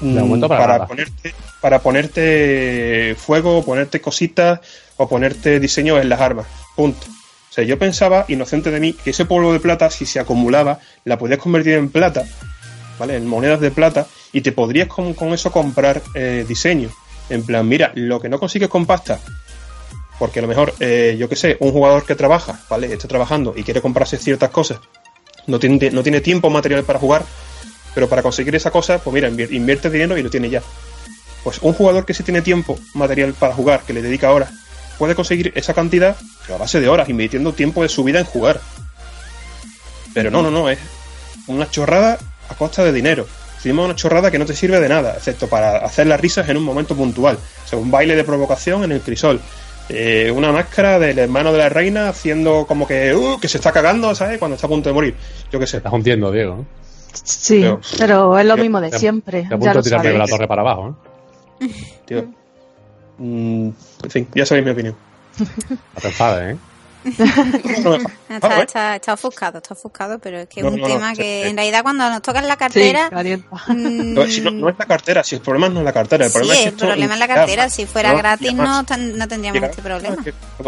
Mm, 0.00 0.40
para, 0.40 0.58
para 0.58 0.86
ponerte 0.86 1.34
para 1.62 1.78
ponerte 1.78 3.14
fuego, 3.16 3.64
ponerte 3.64 4.00
cositas 4.00 4.60
o 4.96 5.08
ponerte 5.08 5.60
diseño 5.60 5.96
en 5.98 6.08
las 6.08 6.20
armas. 6.20 6.46
Punto. 6.74 7.06
O 7.52 7.54
sea, 7.54 7.64
yo 7.64 7.78
pensaba, 7.78 8.24
inocente 8.28 8.70
de 8.70 8.80
mí, 8.80 8.94
que 8.94 9.10
ese 9.10 9.26
polvo 9.26 9.52
de 9.52 9.60
plata, 9.60 9.90
si 9.90 10.06
se 10.06 10.18
acumulaba, 10.18 10.78
la 11.04 11.18
podías 11.18 11.38
convertir 11.38 11.74
en 11.74 11.90
plata, 11.90 12.24
¿vale? 12.98 13.14
En 13.14 13.26
monedas 13.26 13.60
de 13.60 13.70
plata, 13.70 14.06
y 14.32 14.40
te 14.40 14.52
podrías 14.52 14.88
con, 14.88 15.14
eso 15.34 15.52
comprar 15.52 16.00
eh, 16.14 16.46
diseño. 16.48 16.88
En 17.28 17.44
plan, 17.44 17.68
mira, 17.68 17.92
lo 17.94 18.22
que 18.22 18.30
no 18.30 18.38
consigues 18.38 18.70
con 18.70 18.86
pasta, 18.86 19.20
porque 20.18 20.38
a 20.38 20.42
lo 20.42 20.48
mejor, 20.48 20.72
eh, 20.80 21.14
yo 21.18 21.28
qué 21.28 21.36
sé, 21.36 21.58
un 21.60 21.72
jugador 21.72 22.06
que 22.06 22.14
trabaja, 22.14 22.58
¿vale? 22.70 22.90
Está 22.90 23.06
trabajando 23.06 23.52
y 23.54 23.64
quiere 23.64 23.82
comprarse 23.82 24.16
ciertas 24.16 24.48
cosas, 24.48 24.80
no 25.46 25.58
tiene, 25.58 25.90
no 25.90 26.02
tiene 26.02 26.22
tiempo 26.22 26.48
material 26.48 26.84
para 26.84 27.00
jugar, 27.00 27.22
pero 27.94 28.08
para 28.08 28.22
conseguir 28.22 28.54
esa 28.54 28.70
cosa, 28.70 28.98
pues 28.98 29.12
mira, 29.12 29.28
invierte 29.28 29.90
dinero 29.90 30.16
y 30.16 30.22
lo 30.22 30.30
tiene 30.30 30.48
ya. 30.48 30.62
Pues 31.44 31.58
un 31.60 31.74
jugador 31.74 32.06
que 32.06 32.14
sí 32.14 32.22
tiene 32.22 32.40
tiempo 32.40 32.78
material 32.94 33.34
para 33.34 33.52
jugar, 33.52 33.82
que 33.82 33.92
le 33.92 34.00
dedica 34.00 34.32
horas, 34.32 34.61
puede 35.02 35.16
conseguir 35.16 35.50
esa 35.56 35.74
cantidad 35.74 36.14
a 36.48 36.58
base 36.58 36.80
de 36.80 36.88
horas, 36.88 37.08
invirtiendo 37.08 37.52
tiempo 37.52 37.82
de 37.82 37.88
su 37.88 38.04
vida 38.04 38.20
en 38.20 38.24
jugar. 38.24 38.60
Pero 40.14 40.30
no, 40.30 40.42
no, 40.42 40.50
no, 40.52 40.70
es 40.70 40.78
una 41.48 41.68
chorrada 41.68 42.18
a 42.48 42.54
costa 42.54 42.84
de 42.84 42.92
dinero. 42.92 43.26
Encima 43.56 43.82
una 43.82 43.96
chorrada 43.96 44.30
que 44.30 44.38
no 44.38 44.46
te 44.46 44.54
sirve 44.54 44.78
de 44.78 44.88
nada, 44.88 45.14
excepto 45.16 45.48
para 45.48 45.78
hacer 45.78 46.06
las 46.06 46.20
risas 46.20 46.48
en 46.48 46.56
un 46.56 46.62
momento 46.62 46.94
puntual. 46.94 47.36
O 47.36 47.68
sea, 47.68 47.80
un 47.80 47.90
baile 47.90 48.14
de 48.14 48.22
provocación 48.22 48.84
en 48.84 48.92
el 48.92 49.00
crisol. 49.00 49.40
Eh, 49.88 50.30
una 50.30 50.52
máscara 50.52 51.00
del 51.00 51.18
hermano 51.18 51.50
de 51.50 51.58
la 51.58 51.68
reina 51.68 52.08
haciendo 52.08 52.64
como 52.68 52.86
que, 52.86 53.12
uh, 53.12 53.40
que 53.40 53.48
se 53.48 53.56
está 53.56 53.72
cagando, 53.72 54.14
¿sabes? 54.14 54.38
Cuando 54.38 54.54
está 54.54 54.68
a 54.68 54.70
punto 54.70 54.88
de 54.88 54.94
morir. 54.94 55.16
Yo 55.50 55.58
qué 55.58 55.66
sé. 55.66 55.78
Estás 55.78 55.92
hundiendo, 55.92 56.30
Diego. 56.30 56.64
Sí, 57.12 57.68
pero, 57.98 58.38
es 58.38 58.46
lo 58.46 58.56
mismo 58.56 58.80
de 58.80 58.96
siempre. 58.96 59.48
Te, 59.48 59.54
a 59.54 59.58
punto 59.58 59.82
de 59.82 60.16
la 60.16 60.26
torre 60.28 60.46
para 60.46 60.62
abajo, 60.62 60.96
¿eh? 61.60 61.68
Tío, 62.06 62.41
Mm, 63.22 63.68
en 64.02 64.10
fin, 64.10 64.28
ya 64.34 64.44
sabéis 64.44 64.64
mi 64.66 64.72
opinión. 64.72 64.96
No 65.38 66.00
te 66.00 66.08
enfades, 66.08 66.56
¿eh? 66.56 66.58
está, 68.28 68.94
está, 68.96 69.12
ofuscado, 69.12 69.58
está 69.58 69.74
ofuscado, 69.74 70.18
pero 70.20 70.38
es 70.38 70.48
que 70.48 70.60
es 70.60 70.66
un 70.66 70.80
tema 70.80 71.14
que 71.14 71.48
en 71.48 71.56
realidad 71.56 71.82
cuando 71.82 72.08
nos 72.08 72.22
toca 72.22 72.42
la 72.42 72.56
cartera. 72.56 73.10
Mm, 73.68 74.14
no, 74.14 74.22
es 74.68 74.78
la 74.78 74.86
cartera, 74.86 75.22
si 75.22 75.36
el 75.36 75.40
problema 75.40 75.68
no 75.68 75.80
es 75.80 75.84
la 75.84 75.92
cartera, 75.92 76.26
el 76.26 76.32
problema, 76.32 76.54
es, 76.54 76.66
el 76.66 76.72
problema 76.72 77.14
es 77.14 77.20
la 77.20 77.28
cartera. 77.28 77.70
Si 77.70 77.86
fuera 77.86 78.12
gratis, 78.14 78.54
no, 78.54 78.82
no 78.82 79.28
tendríamos 79.28 79.62
este 79.62 79.82
problema. 79.82 80.16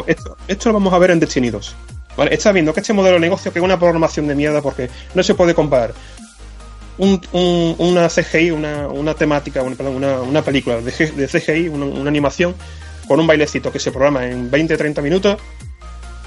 Esto, 0.06 0.36
esto, 0.46 0.68
lo 0.68 0.74
vamos 0.74 0.92
a 0.92 0.98
ver 0.98 1.10
en 1.10 1.20
Destiny 1.20 1.50
2. 1.50 1.76
¿vale? 2.16 2.34
Está 2.34 2.52
viendo 2.52 2.72
que 2.72 2.80
este 2.80 2.92
modelo 2.92 3.14
de 3.14 3.20
negocio 3.20 3.52
que 3.52 3.58
es 3.58 3.64
una 3.64 3.78
programación 3.78 4.28
de 4.28 4.34
mierda 4.34 4.62
porque 4.62 4.90
no 5.14 5.22
se 5.22 5.34
puede 5.34 5.54
comparar 5.54 5.94
un, 6.98 7.20
una 7.78 8.08
CGI, 8.08 8.50
una, 8.50 8.88
una 8.88 9.14
temática, 9.14 9.62
una, 9.62 10.20
una, 10.20 10.42
película 10.42 10.80
de, 10.80 10.92
CGI, 10.92 11.68
una, 11.68 12.08
animación 12.08 12.54
con 13.08 13.20
un 13.20 13.26
bailecito 13.26 13.72
que 13.72 13.78
se 13.78 13.90
programa 13.90 14.26
en 14.26 14.50
20-30 14.50 15.02
minutos, 15.02 15.36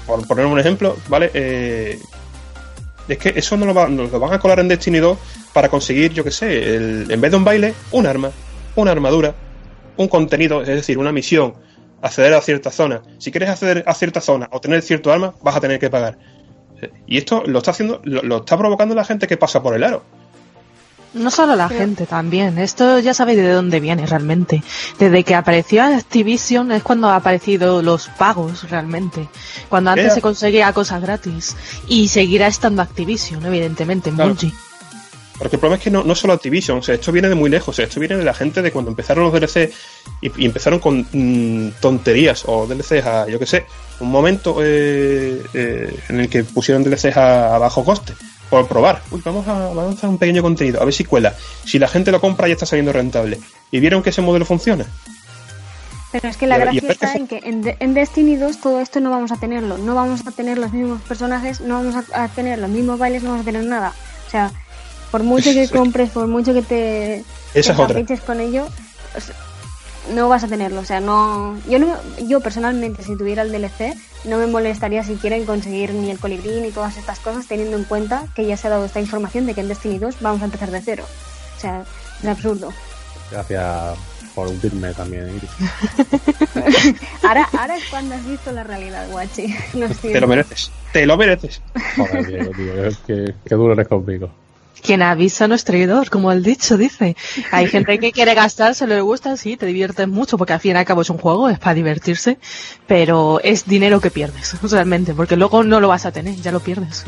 por 0.06 0.26
poner 0.26 0.46
un 0.46 0.58
ejemplo, 0.58 0.96
¿vale? 1.08 1.30
Eh, 1.34 1.98
es 3.08 3.18
que 3.18 3.32
eso 3.36 3.56
no 3.56 3.66
lo, 3.66 3.88
lo, 3.88 4.20
van 4.20 4.34
a 4.34 4.38
colar 4.38 4.60
en 4.60 4.68
Destiny 4.68 4.98
2 4.98 5.18
para 5.52 5.68
conseguir, 5.68 6.12
yo 6.12 6.22
que 6.22 6.30
sé, 6.30 6.76
en 6.76 7.20
vez 7.20 7.30
de 7.30 7.36
un 7.36 7.44
baile, 7.44 7.74
un 7.90 8.06
arma, 8.06 8.30
una 8.76 8.92
armadura, 8.92 9.34
un 9.96 10.08
contenido, 10.08 10.60
es 10.60 10.68
decir, 10.68 10.98
una 10.98 11.10
misión, 11.10 11.54
acceder 12.02 12.34
a 12.34 12.40
cierta 12.42 12.70
zona. 12.70 13.02
Si 13.18 13.30
quieres 13.30 13.48
acceder 13.48 13.82
a 13.86 13.94
cierta 13.94 14.20
zona 14.20 14.48
o 14.52 14.60
tener 14.60 14.82
cierto 14.82 15.10
arma, 15.10 15.34
vas 15.42 15.56
a 15.56 15.60
tener 15.60 15.78
que 15.78 15.88
pagar. 15.88 16.18
Y 17.06 17.18
esto 17.18 17.42
lo 17.44 17.58
está 17.58 17.72
haciendo, 17.72 18.00
lo 18.04 18.36
está 18.36 18.56
provocando 18.56 18.94
la 18.94 19.04
gente 19.04 19.26
que 19.26 19.36
pasa 19.36 19.62
por 19.62 19.74
el 19.74 19.82
aro. 19.82 20.04
No 21.14 21.30
solo 21.30 21.56
la 21.56 21.68
gente 21.68 22.06
también, 22.06 22.58
esto 22.58 22.98
ya 22.98 23.14
sabéis 23.14 23.38
de 23.38 23.50
dónde 23.50 23.80
viene 23.80 24.06
realmente. 24.06 24.62
Desde 24.98 25.24
que 25.24 25.34
apareció 25.34 25.82
Activision 25.82 26.70
es 26.72 26.82
cuando 26.82 27.08
han 27.08 27.14
aparecido 27.14 27.82
los 27.82 28.08
pagos 28.08 28.68
realmente. 28.70 29.28
Cuando 29.68 29.90
antes 29.90 30.14
se 30.14 30.20
conseguía 30.20 30.72
cosas 30.72 31.00
gratis. 31.00 31.56
Y 31.86 32.08
seguirá 32.08 32.46
estando 32.46 32.82
Activision, 32.82 33.44
evidentemente, 33.46 34.10
claro. 34.10 34.36
Porque 35.38 35.54
el 35.54 35.60
problema 35.60 35.76
es 35.76 35.84
que 35.84 35.90
no, 35.90 36.02
no 36.02 36.16
solo 36.16 36.32
Activision, 36.32 36.78
o 36.78 36.82
sea, 36.82 36.96
esto 36.96 37.12
viene 37.12 37.28
de 37.28 37.36
muy 37.36 37.48
lejos, 37.48 37.68
o 37.68 37.72
sea, 37.72 37.84
esto 37.84 38.00
viene 38.00 38.16
de 38.16 38.24
la 38.24 38.34
gente 38.34 38.60
de 38.60 38.72
cuando 38.72 38.90
empezaron 38.90 39.24
los 39.24 39.32
DLC 39.32 39.72
y, 40.20 40.44
empezaron 40.44 40.80
con 40.80 41.06
mm, 41.12 41.74
tonterías 41.80 42.42
o 42.46 42.66
DLCs 42.66 43.06
a, 43.06 43.28
yo 43.28 43.38
qué 43.38 43.46
sé, 43.46 43.64
un 44.00 44.10
momento 44.10 44.56
eh, 44.60 45.40
eh, 45.54 45.96
en 46.08 46.20
el 46.20 46.28
que 46.28 46.42
pusieron 46.42 46.82
DLCs 46.82 47.16
a 47.16 47.56
bajo 47.58 47.84
coste 47.84 48.14
por 48.50 48.66
probar. 48.66 49.02
Uy, 49.10 49.20
vamos 49.24 49.46
a 49.46 49.74
lanzar 49.74 50.10
un 50.10 50.18
pequeño 50.18 50.42
contenido, 50.42 50.80
a 50.80 50.84
ver 50.84 50.94
si 50.94 51.04
cuela. 51.04 51.34
Si 51.64 51.78
la 51.78 51.88
gente 51.88 52.10
lo 52.10 52.20
compra 52.20 52.48
ya 52.48 52.54
está 52.54 52.66
saliendo 52.66 52.92
rentable. 52.92 53.38
¿Y 53.70 53.80
vieron 53.80 54.02
que 54.02 54.10
ese 54.10 54.22
modelo 54.22 54.44
funciona? 54.44 54.86
Pero 56.10 56.28
es 56.28 56.36
que 56.38 56.46
la 56.46 56.56
gracia 56.56 56.90
está 56.90 57.12
en 57.12 57.26
que 57.28 57.42
en, 57.44 57.94
Destiny 57.94 58.36
2 58.36 58.60
todo 58.60 58.80
esto 58.80 59.00
no 59.00 59.10
vamos 59.10 59.30
a 59.30 59.36
tenerlo. 59.36 59.76
No 59.76 59.94
vamos 59.94 60.26
a 60.26 60.30
tener 60.30 60.56
los 60.56 60.72
mismos 60.72 61.02
personajes, 61.02 61.60
no 61.60 61.74
vamos 61.74 61.94
a, 62.12 62.28
tener 62.28 62.58
los 62.58 62.70
mismos 62.70 62.98
bailes, 62.98 63.22
no 63.22 63.30
vamos 63.30 63.42
a 63.42 63.44
tener 63.44 63.64
nada. 63.64 63.92
O 64.26 64.30
sea, 64.30 64.50
por 65.10 65.22
mucho 65.22 65.52
que 65.52 65.68
compres, 65.68 66.10
por 66.10 66.26
mucho 66.26 66.54
que 66.54 66.62
te, 66.62 67.24
Esa 67.52 67.74
con 67.74 68.40
ello, 68.40 68.68
no 70.14 70.28
vas 70.28 70.44
a 70.44 70.48
tenerlo. 70.48 70.80
O 70.80 70.84
sea, 70.84 71.00
no. 71.00 71.58
Yo, 71.68 71.78
no, 71.78 71.96
yo 72.26 72.40
personalmente, 72.40 73.02
si 73.02 73.16
tuviera 73.16 73.42
el 73.42 73.52
DLC, 73.52 73.96
no 74.24 74.38
me 74.38 74.46
molestaría 74.46 75.02
si 75.04 75.16
quieren 75.16 75.44
conseguir 75.44 75.92
ni 75.92 76.10
el 76.10 76.18
colibrí 76.18 76.60
ni 76.60 76.70
todas 76.70 76.96
estas 76.96 77.18
cosas, 77.20 77.46
teniendo 77.46 77.76
en 77.76 77.84
cuenta 77.84 78.24
que 78.34 78.46
ya 78.46 78.56
se 78.56 78.66
ha 78.66 78.70
dado 78.70 78.84
esta 78.84 79.00
información 79.00 79.46
de 79.46 79.54
que 79.54 79.60
en 79.60 79.68
Destiny 79.68 79.98
2 79.98 80.16
vamos 80.20 80.42
a 80.42 80.46
empezar 80.46 80.70
de 80.70 80.80
cero. 80.80 81.04
O 81.56 81.60
sea, 81.60 81.84
es 82.22 82.28
absurdo. 82.28 82.72
Gracias, 83.30 83.98
por 84.34 84.48
hundirme 84.48 84.94
también. 84.94 85.28
ahora, 87.22 87.48
ahora 87.58 87.76
es 87.76 87.84
cuando 87.90 88.14
has 88.14 88.26
visto 88.26 88.52
la 88.52 88.64
realidad, 88.64 89.08
guachi. 89.10 89.54
te 90.02 90.20
lo 90.20 90.26
mereces, 90.26 90.70
te 90.92 91.06
lo 91.06 91.16
mereces. 91.16 91.60
Joder, 91.96 92.26
Diego, 92.26 92.50
tío, 92.52 92.74
que, 93.06 93.34
que 93.44 93.54
duro 93.54 93.72
eres 93.74 93.88
conmigo. 93.88 94.30
Quien 94.82 95.02
avisa 95.02 95.48
no 95.48 95.54
es 95.54 95.64
traidor, 95.64 96.10
como 96.10 96.32
el 96.32 96.42
dicho 96.42 96.76
dice. 96.76 97.16
Hay 97.50 97.66
gente 97.68 97.98
que 97.98 98.12
quiere 98.12 98.34
gastar, 98.34 98.74
se 98.74 98.86
le 98.86 99.00
gusta, 99.00 99.36
sí, 99.36 99.56
te 99.56 99.66
diviertes 99.66 100.08
mucho, 100.08 100.38
porque 100.38 100.52
al 100.52 100.60
fin 100.60 100.74
y 100.74 100.78
al 100.78 100.84
cabo 100.84 101.02
es 101.02 101.10
un 101.10 101.18
juego, 101.18 101.48
es 101.48 101.58
para 101.58 101.74
divertirse, 101.74 102.38
pero 102.86 103.40
es 103.42 103.66
dinero 103.66 104.00
que 104.00 104.10
pierdes, 104.10 104.56
realmente, 104.70 105.14
porque 105.14 105.36
luego 105.36 105.62
no 105.62 105.80
lo 105.80 105.88
vas 105.88 106.06
a 106.06 106.12
tener, 106.12 106.36
ya 106.36 106.52
lo 106.52 106.60
pierdes. 106.60 107.04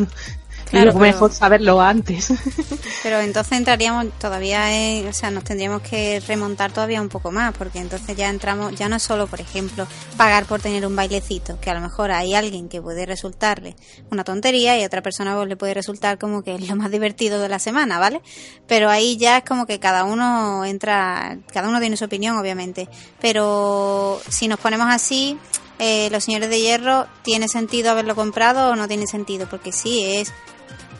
Claro, 0.71 0.95
mejor 0.95 1.33
saberlo 1.33 1.81
antes. 1.81 2.33
Pero 3.03 3.21
entonces 3.21 3.59
entraríamos 3.59 4.07
todavía, 4.21 4.73
en, 4.73 5.09
o 5.09 5.13
sea, 5.13 5.31
nos 5.31 5.43
tendríamos 5.43 5.83
que 5.83 6.21
remontar 6.21 6.71
todavía 6.71 7.03
un 7.03 7.09
poco 7.09 7.33
más, 7.33 7.53
porque 7.57 7.81
entonces 7.81 8.17
ya 8.17 8.31
entramos, 8.31 8.75
ya 8.77 8.89
no 8.89 8.97
es 8.97 9.03
solo, 9.03 9.27
por 9.27 9.41
ejemplo, 9.41 9.87
pagar 10.17 10.47
por 10.47 10.61
tener 10.61 10.87
un 10.87 10.95
bailecito, 10.95 11.59
que 11.61 11.71
a 11.71 11.75
lo 11.75 11.81
mejor 11.81 12.13
hay 12.13 12.35
alguien 12.35 12.69
que 12.69 12.81
puede 12.81 13.05
resultarle 13.05 13.75
una 14.13 14.23
tontería 14.23 14.79
y 14.79 14.85
a 14.85 14.87
otra 14.87 15.03
persona 15.03 15.35
pues, 15.35 15.49
le 15.49 15.57
puede 15.57 15.75
resultar 15.75 16.19
como 16.19 16.43
que 16.43 16.55
es 16.55 16.69
lo 16.69 16.77
más 16.77 16.91
divertido 16.93 17.41
de 17.41 17.49
la 17.49 17.59
semana, 17.59 17.99
¿vale? 17.99 18.21
Pero 18.69 18.91
ahí 18.91 19.17
ya 19.17 19.39
es 19.39 19.45
como 19.45 19.67
que 19.67 19.81
cada 19.81 20.05
uno 20.05 20.65
entra, 20.65 21.39
cada 21.53 21.69
uno 21.69 21.81
tiene 21.81 21.97
su 21.97 22.05
opinión, 22.05 22.39
obviamente. 22.39 22.89
Pero 23.21 24.21
si 24.29 24.47
nos 24.47 24.61
ponemos 24.61 24.87
así, 24.89 25.37
eh, 25.81 26.11
los 26.13 26.23
señores 26.23 26.51
de 26.51 26.61
hierro, 26.61 27.07
¿tiene 27.23 27.49
sentido 27.49 27.91
haberlo 27.91 28.15
comprado 28.15 28.71
o 28.71 28.77
no 28.77 28.87
tiene 28.87 29.07
sentido? 29.07 29.49
Porque 29.49 29.73
sí, 29.73 30.05
es 30.05 30.33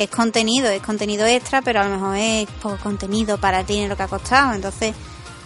es 0.01 0.09
contenido, 0.09 0.71
es 0.71 0.81
contenido 0.81 1.27
extra, 1.27 1.61
pero 1.61 1.81
a 1.81 1.85
lo 1.85 1.91
mejor 1.91 2.17
es 2.17 2.49
poco 2.63 2.79
contenido 2.79 3.39
para 3.39 3.61
el 3.61 3.67
dinero 3.67 3.99
que 3.99 4.03
ha 4.03 4.09
costado. 4.09 4.55
Entonces, 4.55 4.95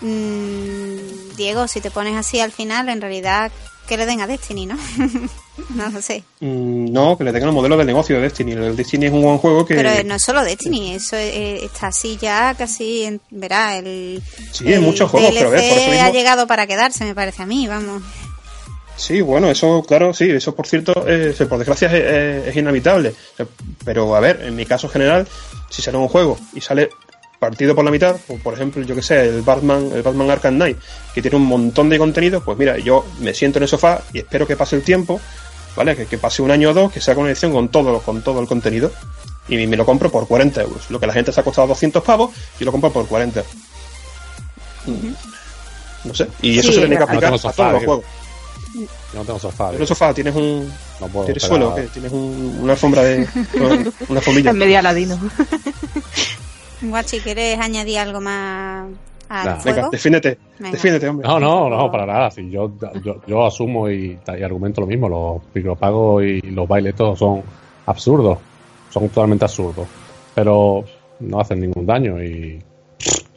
mmm, 0.01 1.35
Diego, 1.37 1.67
si 1.67 1.81
te 1.81 1.91
pones 1.91 2.17
así 2.17 2.39
al 2.39 2.53
final, 2.53 2.89
en 2.89 3.01
realidad, 3.01 3.51
que 3.89 3.97
le 3.97 4.07
den 4.07 4.21
a 4.21 4.29
Destiny, 4.29 4.67
¿no? 4.67 4.77
no 5.71 5.91
lo 5.91 6.01
sé. 6.01 6.23
Mm, 6.39 6.93
no, 6.93 7.19
que 7.19 7.25
le 7.25 7.33
tengan 7.33 7.49
el 7.49 7.55
modelo 7.55 7.77
de 7.77 7.85
negocio 7.85 8.15
de 8.15 8.23
Destiny. 8.23 8.53
El 8.53 8.77
Destiny 8.77 9.07
es 9.07 9.13
un 9.13 9.23
buen 9.23 9.39
juego 9.39 9.67
que... 9.67 9.75
Pero 9.75 9.91
no 10.05 10.15
es 10.15 10.23
solo 10.23 10.45
Destiny, 10.45 10.95
eso 10.95 11.17
está 11.17 11.89
así 11.89 12.17
ya 12.17 12.55
casi, 12.57 13.03
en, 13.03 13.21
verá, 13.31 13.77
el... 13.77 14.23
Sí, 14.53 14.73
en 14.73 14.85
muchos 14.85 15.11
juegos, 15.11 15.33
pero 15.35 15.51
por 15.51 15.59
eso 15.59 16.01
ha 16.01 16.11
llegado 16.11 16.47
para 16.47 16.69
quedarse, 16.69 17.05
me 17.05 17.17
parece 17.17 17.43
a 17.43 17.47
mí, 17.47 17.67
vamos. 17.67 18.05
Sí, 18.97 19.21
bueno, 19.21 19.51
eso, 19.51 19.83
claro, 19.87 20.15
sí, 20.15 20.31
eso 20.31 20.55
por 20.55 20.67
cierto, 20.67 21.05
eh, 21.07 21.35
por 21.49 21.59
desgracia 21.59 21.89
es, 21.93 22.57
inevitable. 22.57 23.15
Pero 23.85 24.15
a 24.15 24.21
ver, 24.21 24.43
en 24.43 24.55
mi 24.55 24.67
caso 24.67 24.89
general, 24.89 25.27
si 25.69 25.83
sale 25.83 25.99
un 25.99 26.09
juego 26.09 26.39
y 26.53 26.61
sale 26.61 26.91
partido 27.39 27.75
por 27.75 27.85
la 27.85 27.91
mitad, 27.91 28.17
o 28.29 28.37
por 28.39 28.55
ejemplo, 28.55 28.83
yo 28.83 28.95
que 28.95 29.03
sé, 29.03 29.29
el 29.29 29.43
Batman, 29.43 29.91
el 29.95 30.03
Batman 30.03 30.31
Arkham 30.31 30.55
Knight, 30.55 30.79
que 31.13 31.21
tiene 31.21 31.37
un 31.37 31.47
montón 31.47 31.91
de 31.91 31.99
contenido, 31.99 32.43
pues 32.43 32.57
mira, 32.57 32.79
yo 32.79 33.05
me 33.21 33.35
siento 33.35 33.59
en 33.59 33.65
el 33.65 33.69
sofá 33.69 34.03
y 34.13 34.19
espero 34.19 34.47
que 34.47 34.57
pase 34.57 34.77
el 34.77 34.83
tiempo, 34.83 35.21
¿vale? 35.77 36.07
Que, 36.07 36.17
pase 36.17 36.41
un 36.41 36.51
año 36.51 36.71
o 36.71 36.75
dos, 36.75 36.93
que 36.93 37.01
sea 37.01 37.17
una 37.19 37.29
edición 37.29 37.53
con 37.53 37.69
todo, 37.69 38.01
con 38.01 38.23
todo 38.23 38.41
el 38.41 38.47
contenido, 38.47 38.93
y 39.49 39.67
me 39.67 39.77
lo 39.77 39.85
compro 39.85 40.11
por 40.11 40.27
40 40.27 40.63
euros. 40.63 40.91
Lo 40.91 41.01
que 41.01 41.07
la 41.07 41.13
gente 41.13 41.33
se 41.33 41.41
ha 41.41 41.45
costado 41.45 41.67
200 41.69 42.03
pavos, 42.03 42.31
yo 42.59 42.65
lo 42.65 42.73
compro 42.73 42.91
por 42.91 43.07
40. 43.07 43.43
No 46.05 46.15
sé, 46.15 46.29
y 46.41 46.59
eso 46.59 46.73
se 46.73 46.81
tiene 46.81 46.97
que 46.97 47.03
aplicar 47.03 47.35
a 47.35 47.39
todos 47.39 47.73
los 47.73 47.85
juegos. 47.85 48.05
Yo 48.75 48.89
no 49.15 49.25
tengo 49.25 49.39
sofá. 49.39 49.71
¿Tienes 49.71 49.89
sofá? 49.89 50.13
¿Tienes 50.13 50.35
un. 50.35 50.73
¿Tienes 51.25 51.43
suelo? 51.43 51.75
¿Tienes 51.93 52.13
una 52.13 52.73
alfombra 52.73 53.03
de. 53.03 53.19
una 54.09 54.19
alfombrilla? 54.19 54.51
En 54.51 54.59
media 54.59 54.83
ladino. 54.83 55.19
Guachi, 56.83 57.21
¿quieres 57.21 57.59
añadir 57.61 57.99
algo 57.99 58.21
más 58.21 58.91
al 59.29 59.61
juego? 59.61 59.77
Venga, 59.77 59.89
defiéndete. 59.91 60.39
Defiéndete, 60.59 61.09
hombre. 61.09 61.29
No, 61.29 61.39
no, 61.39 61.71
no, 61.71 61.91
para 61.91 62.05
nada. 62.05 62.31
Si 62.31 62.51
yo, 62.51 62.73
yo, 63.03 63.21
yo 63.27 63.47
asumo 63.47 63.89
y, 63.89 64.19
y, 64.27 64.43
argumento 64.43 64.81
lo 64.81 64.87
mismo. 64.87 65.09
Los 65.09 65.43
micropagos 65.55 66.25
y 66.25 66.41
los 66.43 66.67
bailes 66.67 66.95
todos 66.97 67.19
son 67.19 67.43
absurdos. 67.87 68.39
Son 68.91 69.09
totalmente 69.09 69.45
absurdos. 69.45 69.87
Pero 70.35 70.85
no 71.21 71.41
hacen 71.41 71.61
ningún 71.61 71.87
daño 71.87 72.23
y. 72.23 72.61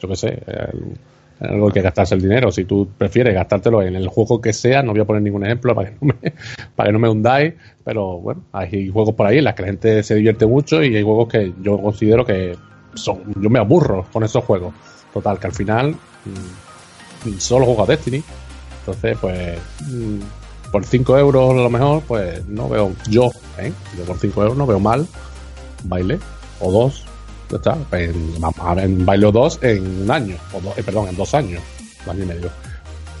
Yo 0.00 0.08
qué 0.08 0.16
sé. 0.16 0.42
El, 0.46 0.98
algo 1.40 1.70
que 1.70 1.80
gastarse 1.80 2.14
el 2.14 2.22
dinero. 2.22 2.50
Si 2.50 2.64
tú 2.64 2.88
prefieres 2.96 3.34
gastártelo 3.34 3.82
en 3.82 3.96
el 3.96 4.08
juego 4.08 4.40
que 4.40 4.52
sea, 4.52 4.82
no 4.82 4.92
voy 4.92 5.00
a 5.00 5.04
poner 5.04 5.22
ningún 5.22 5.44
ejemplo 5.44 5.74
para 5.74 5.90
que 5.90 5.96
no 6.00 6.14
me, 6.20 6.32
para 6.76 6.88
que 6.88 6.92
no 6.92 6.98
me 6.98 7.08
hundáis, 7.08 7.54
pero 7.84 8.18
bueno, 8.18 8.44
hay 8.52 8.88
juegos 8.88 9.14
por 9.14 9.26
ahí 9.26 9.38
en 9.38 9.44
los 9.44 9.54
que 9.54 9.62
la 9.62 9.68
gente 9.68 10.02
se 10.02 10.14
divierte 10.14 10.46
mucho 10.46 10.82
y 10.82 10.96
hay 10.96 11.02
juegos 11.02 11.28
que 11.28 11.52
yo 11.62 11.80
considero 11.80 12.24
que 12.24 12.56
son, 12.94 13.20
yo 13.40 13.50
me 13.50 13.58
aburro 13.58 14.06
con 14.12 14.24
esos 14.24 14.44
juegos. 14.44 14.74
Total, 15.12 15.38
que 15.38 15.46
al 15.46 15.54
final 15.54 15.92
mm, 15.92 17.38
solo 17.38 17.66
juego 17.66 17.84
a 17.84 17.86
Destiny. 17.86 18.22
Entonces, 18.80 19.16
pues, 19.20 19.58
mm, 19.90 20.70
por 20.70 20.84
5 20.84 21.18
euros 21.18 21.50
a 21.50 21.62
lo 21.62 21.70
mejor, 21.70 22.02
pues 22.06 22.46
no 22.46 22.68
veo, 22.68 22.92
yo, 23.08 23.30
¿eh? 23.58 23.72
yo 23.96 24.04
por 24.04 24.18
5 24.18 24.42
euros 24.42 24.56
no 24.56 24.66
veo 24.66 24.80
mal 24.80 25.06
baile 25.84 26.18
o 26.60 26.72
dos 26.72 27.07
está. 27.56 27.76
En, 27.92 28.34
en 28.78 29.06
Bailo 29.06 29.32
2 29.32 29.58
en 29.62 30.02
un 30.02 30.10
año, 30.10 30.36
o 30.52 30.58
eh, 30.76 30.82
perdón, 30.82 31.08
en 31.08 31.16
dos 31.16 31.34
años, 31.34 31.62
un 32.04 32.12
año 32.12 32.24
y 32.24 32.26
medio. 32.26 32.50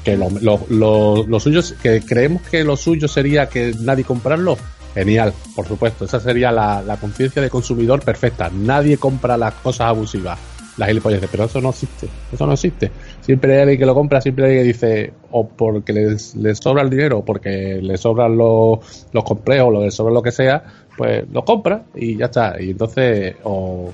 Que 0.04 0.16
lo, 0.16 0.28
lo, 0.68 1.24
lo, 1.26 1.40
suyo, 1.40 1.60
que 1.82 2.00
creemos 2.00 2.42
que 2.42 2.64
lo 2.64 2.76
suyo 2.76 3.08
sería 3.08 3.48
que 3.48 3.74
nadie 3.80 4.04
comprarlo, 4.04 4.56
genial, 4.94 5.32
por 5.54 5.66
supuesto. 5.66 6.04
Esa 6.04 6.20
sería 6.20 6.52
la, 6.52 6.82
la 6.82 6.96
conciencia 6.96 7.42
de 7.42 7.50
consumidor 7.50 8.02
perfecta. 8.02 8.50
Nadie 8.50 8.96
compra 8.96 9.36
las 9.36 9.54
cosas 9.54 9.88
abusivas. 9.88 10.38
Las 10.78 10.88
gilipollas, 10.88 11.20
pero 11.28 11.44
eso 11.44 11.60
no 11.60 11.70
existe. 11.70 12.08
Eso 12.32 12.46
no 12.46 12.52
existe. 12.52 12.92
Siempre 13.20 13.56
hay 13.56 13.62
alguien 13.62 13.80
que 13.80 13.86
lo 13.86 13.94
compra, 13.94 14.20
siempre 14.20 14.44
hay 14.44 14.50
alguien 14.50 14.64
que 14.64 14.72
dice, 14.72 15.12
o 15.32 15.48
porque 15.48 15.92
les 15.92 16.58
sobra 16.58 16.82
el 16.82 16.90
dinero, 16.90 17.18
o 17.18 17.24
porque 17.24 17.80
le 17.82 17.96
sobran 17.98 18.38
los, 18.38 18.78
los 19.12 19.24
complejos, 19.24 19.74
o 19.74 19.82
le 19.82 19.90
sobra 19.90 20.14
lo 20.14 20.22
que 20.22 20.30
sea, 20.30 20.62
pues 20.96 21.24
lo 21.32 21.44
compra 21.44 21.84
y 21.94 22.16
ya 22.16 22.26
está. 22.26 22.60
Y 22.60 22.70
entonces, 22.70 23.36
o 23.42 23.90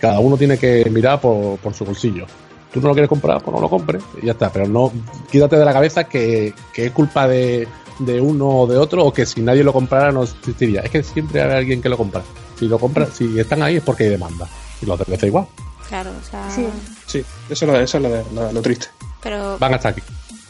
cada 0.00 0.18
uno 0.20 0.36
tiene 0.36 0.58
que 0.58 0.88
mirar 0.90 1.20
por, 1.20 1.58
por 1.58 1.74
su 1.74 1.84
bolsillo. 1.84 2.26
Tú 2.72 2.80
no 2.80 2.88
lo 2.88 2.94
quieres 2.94 3.08
comprar, 3.08 3.42
pues 3.42 3.54
no 3.54 3.60
lo 3.60 3.68
compres 3.68 4.02
y 4.22 4.26
ya 4.26 4.32
está. 4.32 4.50
Pero 4.52 4.68
no, 4.68 4.92
quítate 5.30 5.56
de 5.56 5.64
la 5.64 5.72
cabeza 5.72 6.04
que, 6.04 6.54
es 6.74 6.92
culpa 6.92 7.26
de, 7.26 7.66
de 7.98 8.20
uno 8.20 8.48
o 8.48 8.66
de 8.66 8.78
otro 8.78 9.04
o 9.04 9.12
que 9.12 9.26
si 9.26 9.40
nadie 9.40 9.64
lo 9.64 9.72
comprara 9.72 10.12
no 10.12 10.22
existiría. 10.22 10.80
Es 10.82 10.90
que 10.90 11.02
siempre 11.02 11.42
hay 11.42 11.50
alguien 11.50 11.82
que 11.82 11.88
lo 11.88 11.96
compra. 11.96 12.22
Si 12.58 12.68
lo 12.68 12.78
compra, 12.78 13.06
si 13.06 13.38
están 13.38 13.62
ahí 13.62 13.76
es 13.76 13.82
porque 13.82 14.04
hay 14.04 14.10
demanda. 14.10 14.48
Y 14.80 14.86
los 14.86 14.98
demás 14.98 15.22
igual. 15.22 15.46
Claro, 15.88 16.10
o 16.10 16.30
sea... 16.30 16.48
Sí, 16.50 16.66
sí 17.06 17.24
eso 17.48 17.74
es, 17.74 17.94
lo, 17.94 18.52
lo, 18.52 18.62
triste. 18.62 18.86
Pero... 19.20 19.58
Van 19.58 19.74
hasta 19.74 19.88
aquí. 19.88 20.02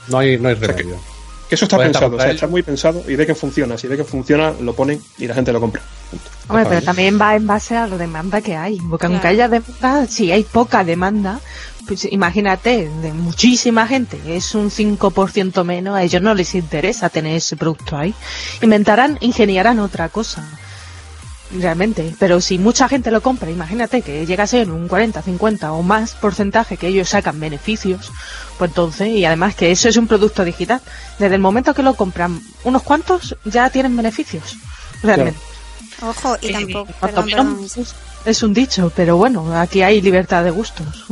No 0.09 0.19
hay, 0.19 0.39
no 0.39 0.51
hay 0.51 0.55
remedio. 0.55 0.97
que, 0.97 1.20
eso 1.55 1.65
está 1.65 1.79
pensado, 1.79 2.17
o 2.17 2.21
sea, 2.21 2.31
está 2.31 2.47
muy 2.47 2.63
pensado 2.63 3.03
y 3.09 3.17
de 3.17 3.27
que 3.27 3.35
funciona. 3.35 3.77
Si 3.77 3.89
de 3.89 3.97
que 3.97 4.05
funciona, 4.05 4.53
lo 4.61 4.75
ponen 4.75 5.01
y 5.19 5.27
la 5.27 5.35
gente 5.35 5.53
lo 5.53 5.61
compra. 5.61 5.83
Hombre, 6.49 6.67
pero 6.69 6.83
también 6.83 7.21
va 7.21 7.37
en 7.37 7.47
base 7.47 7.77
a 7.77 7.87
la 7.87 7.97
demanda 7.97 8.41
que 8.41 8.57
hay. 8.57 8.79
Porque 8.79 9.07
aunque 9.07 9.29
haya 9.29 9.49
demanda, 9.49 10.07
si 10.07 10.33
hay 10.33 10.45
poca 10.45 10.85
demanda, 10.85 11.41
pues 11.87 12.07
imagínate, 12.11 12.89
de 13.03 13.13
muchísima 13.13 13.87
gente, 13.87 14.19
es 14.27 14.55
un 14.55 14.71
5% 14.71 15.65
menos, 15.65 15.97
a 15.97 16.03
ellos 16.03 16.23
no 16.23 16.35
les 16.35 16.55
interesa 16.55 17.09
tener 17.09 17.37
ese 17.37 17.57
producto 17.57 17.97
ahí. 17.97 18.15
Inventarán, 18.63 19.19
ingeniarán 19.21 19.79
otra 19.79 20.09
cosa. 20.09 20.47
Realmente, 21.53 22.15
pero 22.21 22.41
si 22.41 22.59
mucha 22.59 22.89
gente 22.89 23.11
lo 23.11 23.23
compra, 23.23 23.51
imagínate 23.51 24.03
que 24.03 24.25
llega 24.25 24.45
a 24.45 24.47
ser 24.47 24.71
un 24.71 24.87
40, 24.87 25.21
50 25.21 25.73
o 25.73 25.83
más 25.83 26.13
porcentaje 26.13 26.77
que 26.77 26.87
ellos 26.87 27.09
sacan 27.09 27.41
beneficios, 27.41 28.13
pues 28.57 28.71
entonces, 28.71 29.09
y 29.09 29.25
además 29.25 29.57
que 29.57 29.73
eso 29.73 29.89
es 29.89 29.97
un 29.97 30.07
producto 30.07 30.45
digital, 30.45 30.81
desde 31.19 31.35
el 31.35 31.41
momento 31.41 31.75
que 31.75 31.83
lo 31.83 31.95
compran 31.95 32.41
unos 32.63 32.83
cuantos 32.83 33.37
ya 33.45 33.69
tienen 33.69 33.97
beneficios, 33.97 34.57
realmente. 35.03 35.41
Ojo, 36.03 36.37
y 36.41 36.49
eh, 36.49 36.53
tampoco. 36.53 36.93
Es 38.25 38.43
un 38.43 38.55
dicho, 38.55 38.93
pero 38.95 39.17
bueno, 39.17 39.59
aquí 39.59 39.83
hay 39.83 40.01
libertad 40.01 40.45
de 40.45 40.51
gustos. 40.51 41.07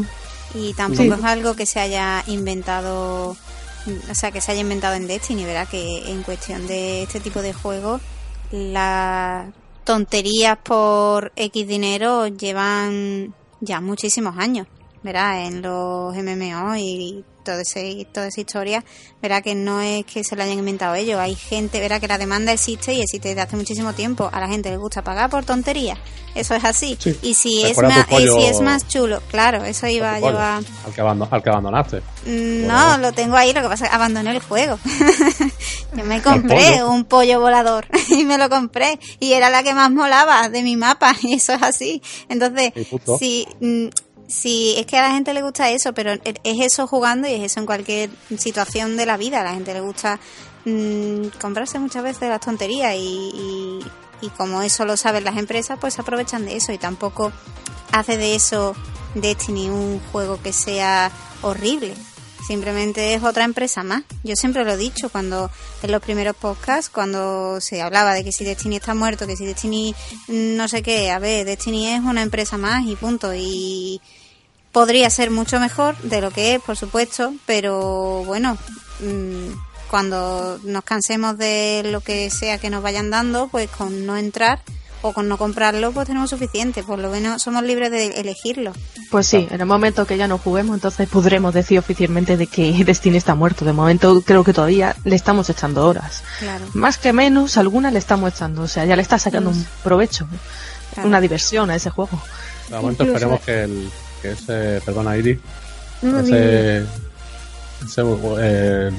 Y 0.55 0.73
tampoco 0.75 1.15
es 1.15 1.25
algo 1.25 1.55
que 1.55 1.67
se 1.67 1.81
haya 1.81 2.23
inventado, 2.27 3.31
o 3.31 4.15
sea, 4.15 4.31
que 4.31 4.41
se 4.41 4.53
haya 4.53 4.61
inventado 4.61 4.95
en 4.95 5.07
Destiny, 5.07 5.45
¿verdad? 5.45 5.67
Que 5.69 6.11
en 6.11 6.23
cuestión 6.23 6.67
de 6.67 7.03
este 7.03 7.19
tipo 7.19 7.43
de 7.43 7.53
juegos, 7.53 8.01
las 8.51 9.47
tonterías 9.89 10.59
por 10.59 11.33
X 11.35 11.67
dinero 11.67 12.27
llevan 12.27 13.35
ya 13.63 13.81
muchísimos 13.81 14.37
años, 14.37 14.67
¿verdad? 15.03 15.47
En 15.47 15.63
los 15.63 16.15
MMO 16.15 16.77
y 16.77 17.25
todo 17.49 17.61
ese, 17.61 18.07
toda 18.13 18.27
esa 18.27 18.43
historia, 18.43 18.85
verá 19.23 19.41
que 19.41 19.55
no 19.55 19.81
es 19.81 20.05
que 20.05 20.23
se 20.23 20.37
lo 20.37 20.43
hayan 20.43 20.59
inventado 20.59 20.95
ellos. 20.95 21.19
Hay 21.19 21.35
gente, 21.35 21.81
verá 21.81 21.99
que 21.99 22.07
la 22.07 22.19
demanda 22.19 22.53
existe 22.53 22.93
y 22.93 23.01
existe 23.01 23.29
desde 23.29 23.41
hace 23.41 23.57
muchísimo 23.57 23.95
tiempo. 23.95 24.29
A 24.31 24.39
la 24.39 24.49
gente 24.49 24.69
le 24.69 24.77
gusta 24.77 25.03
pagar 25.03 25.31
por 25.31 25.47
tonterías. 25.47 25.99
Eso 26.35 26.55
es 26.55 26.65
así. 26.65 26.99
Y 27.23 27.33
si 27.33 27.65
es, 27.65 27.79
más, 27.79 28.07
y 28.13 28.29
si 28.29 28.45
es 28.45 28.61
más 28.61 28.87
chulo, 28.87 29.23
claro, 29.31 29.65
eso 29.65 29.87
iba 29.87 30.15
a 30.15 30.21
llevar. 30.21 30.63
Al 30.85 30.93
que, 30.93 31.01
al 31.01 31.43
que 31.43 31.49
abandonaste. 31.49 32.03
Mm, 32.27 32.67
no, 32.67 32.99
lo 32.99 33.13
tengo 33.13 33.35
ahí, 33.35 33.55
lo 33.55 33.63
que 33.63 33.69
pasa 33.69 33.87
es 33.87 33.91
que 33.91 33.97
abandoné 33.97 34.33
el 34.33 34.41
juego. 34.41 34.79
Yo 35.97 36.05
me 36.05 36.21
compré 36.21 36.85
un 36.85 37.07
pollo 37.07 37.41
volador 37.41 37.87
y 38.11 38.25
me 38.25 38.37
lo 38.37 38.51
compré 38.51 39.01
y 39.21 39.33
era 39.33 39.49
la 39.49 39.63
que 39.63 39.73
más 39.73 39.91
molaba 39.91 40.51
de 40.51 40.63
mi 40.63 40.77
mapa 40.77 41.17
y 41.23 41.35
eso 41.37 41.55
es 41.55 41.63
así. 41.63 42.03
Entonces, 42.29 42.73
si 43.19 43.49
Sí, 44.29 44.75
es 44.77 44.85
que 44.85 44.99
a 44.99 45.09
la 45.09 45.15
gente 45.15 45.33
le 45.33 45.43
gusta 45.43 45.71
eso, 45.71 45.95
pero 45.95 46.13
es 46.13 46.61
eso 46.61 46.87
jugando 46.87 47.27
y 47.27 47.33
es 47.33 47.43
eso 47.45 47.61
en 47.61 47.67
cualquier 47.67 48.11
situación 48.37 48.99
de 48.99 49.07
la 49.07 49.17
vida. 49.17 49.41
A 49.41 49.45
la 49.45 49.55
gente 49.55 49.73
le 49.73 49.81
gusta 49.81 50.21
mm, 50.67 51.29
comprarse 51.41 51.79
muchas 51.79 52.03
veces 52.03 52.29
las 52.29 52.41
tonterías 52.41 52.95
y, 52.95 53.81
y, 54.21 54.29
como 54.37 54.61
eso 54.61 54.85
lo 54.85 54.99
saben 54.99 55.25
las 55.25 55.39
empresas, 55.39 55.79
pues 55.81 55.99
aprovechan 55.99 56.45
de 56.45 56.57
eso 56.57 56.73
y 56.73 56.79
tampoco 56.79 57.33
hace 57.93 58.19
de 58.19 58.35
eso 58.35 58.75
Destiny 59.15 59.71
un 59.71 59.99
juego 60.13 60.39
que 60.43 60.53
sea 60.53 61.11
horrible. 61.41 61.95
Simplemente 62.47 63.15
es 63.15 63.23
otra 63.23 63.45
empresa 63.45 63.83
más. 63.83 64.05
Yo 64.25 64.35
siempre 64.35 64.65
lo 64.65 64.73
he 64.73 64.77
dicho 64.77 65.11
cuando 65.11 65.51
en 65.83 65.93
los 65.93 66.01
primeros 66.01 66.37
podcasts, 66.37 66.91
cuando 66.91 67.61
se 67.61 67.83
hablaba 67.83 68.15
de 68.15 68.25
que 68.25 68.33
si 68.33 68.45
Destiny 68.45 68.77
está 68.77 68.95
muerto, 68.95 69.27
que 69.27 69.37
si 69.37 69.45
Destiny 69.45 69.95
no 70.29 70.69
sé 70.69 70.83
qué, 70.83 71.11
a 71.11 71.19
ver, 71.19 71.45
Destiny 71.45 71.89
es 71.89 72.01
una 72.01 72.23
empresa 72.23 72.57
más 72.57 72.87
y 72.87 72.97
punto. 72.97 73.35
Y 73.35 74.01
podría 74.73 75.11
ser 75.11 75.31
mucho 75.31 75.61
mejor 75.61 75.97
de 75.99 76.21
lo 76.21 76.31
que 76.31 76.55
es, 76.55 76.63
por 76.63 76.77
supuesto, 76.77 77.35
pero 77.47 78.23
bueno, 78.25 78.57
mm, 79.01 79.51
cuando 79.91 80.59
nos 80.65 80.85
cansemos 80.85 81.37
de 81.39 81.83
lo 81.85 82.01
que 82.01 82.31
sea 82.31 82.59
que 82.59 82.71
nos 82.71 82.83
vayan 82.83 83.11
dando, 83.11 83.49
pues 83.49 83.69
con 83.71 84.07
no 84.07 84.17
entrar 84.17 84.63
o 85.03 85.13
con 85.13 85.29
no 85.29 85.39
comprarlo, 85.39 85.93
pues 85.93 86.07
tenemos 86.07 86.31
suficiente. 86.31 86.83
Por 86.83 86.99
lo 86.99 87.11
menos 87.11 87.43
somos 87.43 87.63
libres 87.63 87.91
de 87.91 88.21
elegirlo. 88.21 88.73
Pues 89.11 89.27
sí, 89.27 89.47
en 89.51 89.61
el 89.61 89.67
momento 89.67 90.07
que 90.07 90.17
ya 90.17 90.29
no 90.29 90.39
juguemos, 90.39 90.75
entonces 90.75 91.09
podremos 91.09 91.55
decir 91.55 91.79
oficialmente 91.79 92.37
de 92.37 92.47
que 92.47 92.73
Destiny 92.85 93.17
está 93.17 93.35
muerto. 93.35 93.65
De 93.65 93.73
momento 93.73 94.23
creo 94.23 94.45
que 94.45 94.53
todavía 94.53 94.97
le 95.05 95.17
estamos 95.17 95.49
echando 95.51 95.87
horas. 95.87 96.23
Más 96.75 96.99
que 96.99 97.13
menos, 97.13 97.57
alguna 97.57 97.91
le 97.91 97.99
estamos 97.99 98.33
echando. 98.35 98.63
O 98.63 98.69
sea, 98.69 98.85
ya 98.85 98.97
le 98.97 99.03
está 99.03 99.19
sacando 99.19 99.51
un 99.51 99.67
provecho, 99.83 100.27
una 101.05 101.21
diversión 101.21 101.71
a 101.71 101.77
ese 101.77 101.91
juego. 101.91 102.21
De 102.69 102.77
momento 102.77 103.05
esperemos 103.05 103.41
que, 103.41 103.63
el, 103.63 103.91
que 104.21 104.33
ese, 104.33 104.83
perdona 104.85 105.17
Iris, 105.17 105.39
ese, 106.03 106.85
ese 107.85 108.03
eh, 108.41 108.91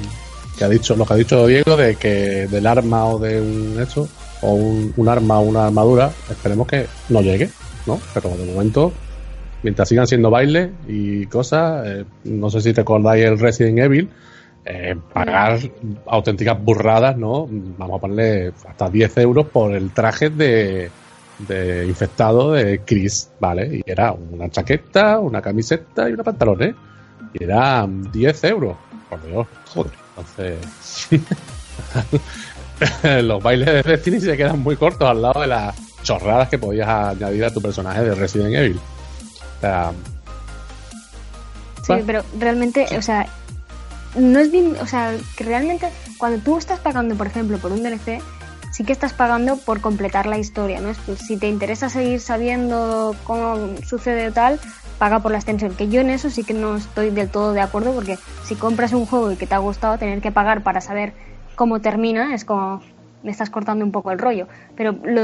que 0.57 0.63
ha 0.63 0.69
dicho, 0.69 0.95
lo 0.95 1.05
que 1.05 1.13
ha 1.13 1.17
dicho 1.17 1.45
Diego 1.45 1.77
de 1.77 1.95
que 1.95 2.47
del 2.47 2.65
arma 2.65 3.05
o 3.05 3.19
de 3.19 3.39
un 3.39 3.79
hecho 3.79 4.09
o 4.41 4.53
un, 4.53 5.09
arma 5.09 5.39
o 5.39 5.43
una 5.43 5.67
armadura, 5.67 6.11
esperemos 6.29 6.67
que 6.67 6.85
no 7.09 7.21
llegue, 7.21 7.49
¿no? 7.85 7.99
Pero 8.13 8.29
de 8.29 8.45
momento, 8.45 8.93
mientras 9.63 9.89
sigan 9.89 10.07
siendo 10.07 10.29
bailes 10.29 10.69
y 10.87 11.25
cosas, 11.25 11.87
eh, 11.87 12.05
no 12.25 12.49
sé 12.49 12.61
si 12.61 12.73
te 12.73 12.81
acordáis 12.81 13.25
el 13.25 13.39
Resident 13.39 13.79
Evil, 13.79 14.09
eh, 14.65 14.95
pagar 15.13 15.59
auténticas 16.05 16.61
burradas, 16.61 17.17
¿no? 17.17 17.47
Vamos 17.49 17.97
a 17.97 18.01
ponerle 18.01 18.53
hasta 18.67 18.89
10 18.89 19.17
euros 19.17 19.47
por 19.47 19.73
el 19.73 19.91
traje 19.91 20.29
de, 20.29 20.89
de 21.47 21.85
infectado 21.87 22.53
de 22.53 22.81
Chris, 22.85 23.31
¿vale? 23.39 23.77
Y 23.77 23.81
era 23.85 24.11
una 24.11 24.49
chaqueta, 24.49 25.19
una 25.19 25.41
camiseta 25.41 26.09
y 26.09 26.13
una 26.13 26.23
pantalón, 26.23 26.63
¿eh? 26.63 26.75
Y 27.33 27.43
eran 27.43 28.11
10 28.11 28.43
euros. 28.45 28.77
Por 29.09 29.25
Dios, 29.25 29.47
joder. 29.73 29.93
Entonces. 30.17 31.07
los 33.23 33.41
bailes 33.43 33.67
de 33.67 33.83
Destiny 33.83 34.19
se 34.19 34.37
quedan 34.37 34.59
muy 34.59 34.75
cortos 34.75 35.09
al 35.09 35.21
lado 35.21 35.41
de 35.41 35.47
las 35.47 35.75
chorradas 36.03 36.49
que 36.49 36.57
podías 36.57 36.87
añadir 36.87 37.45
a 37.45 37.53
tu 37.53 37.61
personaje 37.61 38.03
de 38.03 38.15
Resident 38.15 38.55
Evil. 38.55 38.79
O 39.57 39.61
sea, 39.61 39.91
sí, 41.85 41.93
pero 42.05 42.23
realmente, 42.37 42.87
o 42.97 43.01
sea, 43.01 43.27
no 44.15 44.39
es 44.39 44.51
bien, 44.51 44.75
o 44.81 44.87
sea, 44.87 45.13
que 45.35 45.43
realmente 45.43 45.89
cuando 46.17 46.39
tú 46.39 46.57
estás 46.57 46.79
pagando, 46.79 47.15
por 47.15 47.27
ejemplo, 47.27 47.57
por 47.57 47.71
un 47.71 47.83
DLC, 47.83 48.21
sí 48.71 48.83
que 48.83 48.93
estás 48.93 49.13
pagando 49.13 49.57
por 49.57 49.81
completar 49.81 50.25
la 50.25 50.37
historia, 50.37 50.79
¿no? 50.79 50.93
Si 51.15 51.37
te 51.37 51.47
interesa 51.47 51.89
seguir 51.89 52.21
sabiendo 52.21 53.15
cómo 53.23 53.75
sucede 53.85 54.31
tal, 54.31 54.59
paga 54.97 55.19
por 55.19 55.31
la 55.31 55.37
extensión. 55.37 55.75
Que 55.75 55.89
yo 55.89 56.01
en 56.01 56.09
eso 56.09 56.29
sí 56.29 56.43
que 56.43 56.53
no 56.53 56.77
estoy 56.77 57.09
del 57.09 57.29
todo 57.29 57.53
de 57.53 57.61
acuerdo, 57.61 57.93
porque 57.93 58.17
si 58.45 58.55
compras 58.55 58.93
un 58.93 59.05
juego 59.05 59.31
y 59.31 59.35
que 59.35 59.47
te 59.47 59.55
ha 59.55 59.59
gustado, 59.59 59.97
tener 59.97 60.21
que 60.21 60.31
pagar 60.31 60.63
para 60.63 60.81
saber 60.81 61.13
cómo 61.59 61.81
termina, 61.81 62.33
es 62.33 62.45
como 62.45 62.81
me 63.21 63.31
estás 63.31 63.49
cortando 63.49 63.83
un 63.83 63.91
poco 63.91 64.11
el 64.11 64.17
rollo. 64.17 64.47
Pero 64.77 64.95
lo 65.03 65.21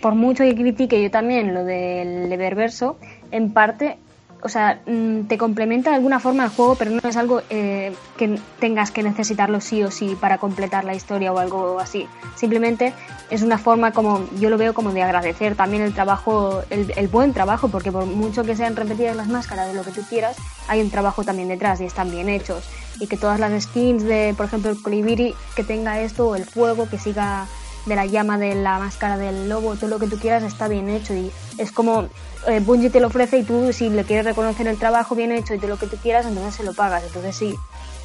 por 0.00 0.16
mucho 0.16 0.42
que 0.42 0.56
critique 0.56 1.00
yo 1.00 1.08
también 1.08 1.54
lo 1.54 1.64
del 1.64 2.32
Eververso, 2.32 2.96
en 3.30 3.52
parte 3.52 3.96
o 4.44 4.48
sea, 4.48 4.80
mm, 4.86 5.22
te 5.28 5.38
complementa 5.38 5.90
de 5.90 5.96
alguna 5.96 6.18
forma 6.18 6.44
el 6.44 6.50
juego, 6.50 6.74
pero 6.74 6.90
no 6.90 7.08
es 7.08 7.16
algo 7.16 7.42
eh, 7.48 7.94
que 8.16 8.40
tengas 8.58 8.90
que 8.90 9.02
necesitarlo 9.02 9.60
sí 9.60 9.82
o 9.84 9.90
sí 9.90 10.16
para 10.20 10.38
completar 10.38 10.84
la 10.84 10.94
historia 10.94 11.32
o 11.32 11.38
algo 11.38 11.78
así. 11.78 12.08
Simplemente 12.34 12.92
es 13.30 13.42
una 13.42 13.56
forma 13.56 13.92
como, 13.92 14.26
yo 14.40 14.50
lo 14.50 14.58
veo 14.58 14.74
como 14.74 14.92
de 14.92 15.02
agradecer 15.02 15.54
también 15.54 15.82
el 15.82 15.94
trabajo, 15.94 16.62
el, 16.70 17.08
buen 17.08 17.32
trabajo, 17.32 17.68
porque 17.68 17.92
por 17.92 18.06
mucho 18.06 18.42
que 18.42 18.56
sean 18.56 18.74
repetidas 18.74 19.14
las 19.14 19.28
máscaras 19.28 19.68
de 19.68 19.74
lo 19.74 19.84
que 19.84 19.92
tú 19.92 20.02
quieras, 20.08 20.36
hay 20.66 20.80
un 20.80 20.90
trabajo 20.90 21.22
también 21.22 21.48
detrás 21.48 21.80
y 21.80 21.84
están 21.84 22.10
bien 22.10 22.28
hechos. 22.28 22.68
Y 22.98 23.06
que 23.06 23.16
todas 23.16 23.38
las 23.38 23.62
skins 23.62 24.02
de, 24.02 24.34
por 24.36 24.46
ejemplo, 24.46 24.70
el 24.70 24.82
colibiri, 24.82 25.34
que 25.54 25.62
tenga 25.62 26.00
esto, 26.00 26.28
o 26.28 26.36
el 26.36 26.44
fuego, 26.44 26.88
que 26.88 26.98
siga 26.98 27.46
de 27.86 27.96
la 27.96 28.06
llama 28.06 28.38
de 28.38 28.54
la 28.54 28.78
máscara 28.78 29.18
del 29.18 29.48
lobo, 29.48 29.76
todo 29.76 29.90
lo 29.90 29.98
que 29.98 30.06
tú 30.06 30.18
quieras 30.18 30.42
está 30.42 30.68
bien 30.68 30.88
hecho 30.88 31.14
y 31.14 31.32
es 31.58 31.72
como 31.72 32.08
eh, 32.46 32.60
Bungie 32.60 32.90
te 32.90 33.00
lo 33.00 33.08
ofrece 33.08 33.38
y 33.38 33.42
tú 33.42 33.72
si 33.72 33.88
le 33.88 34.04
quieres 34.04 34.24
reconocer 34.24 34.66
el 34.66 34.78
trabajo 34.78 35.14
bien 35.14 35.32
hecho 35.32 35.54
y 35.54 35.58
todo 35.58 35.68
lo 35.68 35.78
que 35.78 35.86
tú 35.86 35.96
quieras, 35.96 36.26
entonces 36.26 36.54
se 36.54 36.64
lo 36.64 36.72
pagas, 36.72 37.04
entonces 37.04 37.36
sí, 37.36 37.54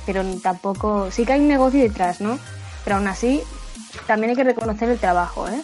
pero 0.06 0.24
tampoco, 0.42 1.10
sí 1.12 1.26
que 1.26 1.34
hay 1.34 1.40
un 1.40 1.48
negocio 1.48 1.82
detrás, 1.82 2.22
¿no? 2.22 2.40
Pero 2.84 2.98
aún 2.98 3.08
así, 3.08 3.42
también 4.06 4.32
hay 4.32 4.36
que 4.36 4.44
reconocer 4.44 4.90
el 4.90 5.00
trabajo, 5.00 5.48
¿eh? 5.48 5.62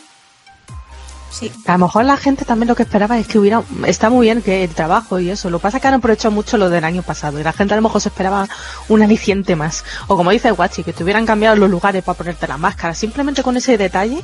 Sí. 1.30 1.52
A 1.66 1.74
lo 1.74 1.86
mejor 1.86 2.06
la 2.06 2.16
gente 2.16 2.46
también 2.46 2.68
lo 2.68 2.76
que 2.76 2.84
esperaba 2.84 3.18
es 3.18 3.28
que 3.28 3.40
hubiera, 3.40 3.64
está 3.88 4.12
muy 4.12 4.28
bien 4.28 4.44
que 4.44 4.64
el 4.64 4.70
trabajo 4.70 5.20
y 5.20 5.32
eso, 5.32 5.50
lo 5.50 5.58
que 5.58 5.64
pasa 5.64 5.78
es 5.78 5.82
que 5.82 5.88
han 5.88 5.96
aprovechado 5.96 6.32
mucho 6.32 6.58
lo 6.58 6.70
del 6.70 6.84
año 6.84 7.02
pasado 7.02 7.40
y 7.40 7.44
la 7.44 7.54
gente 7.54 7.74
a 7.74 7.78
lo 7.78 7.82
mejor 7.82 8.02
se 8.02 8.10
esperaba 8.10 8.48
un 8.88 9.02
aliciente 9.02 9.56
más. 9.56 9.84
O 10.08 10.16
como 10.16 10.30
dice 10.30 10.52
Guachi, 10.52 10.84
que 10.84 10.94
te 10.94 11.04
hubieran 11.04 11.26
cambiado 11.26 11.56
los 11.56 11.72
lugares 11.72 12.04
para 12.04 12.16
ponerte 12.16 12.48
la 12.48 12.58
máscara, 12.58 12.94
simplemente 12.94 13.42
con 13.42 13.58
ese 13.58 13.80
detalle. 13.80 14.24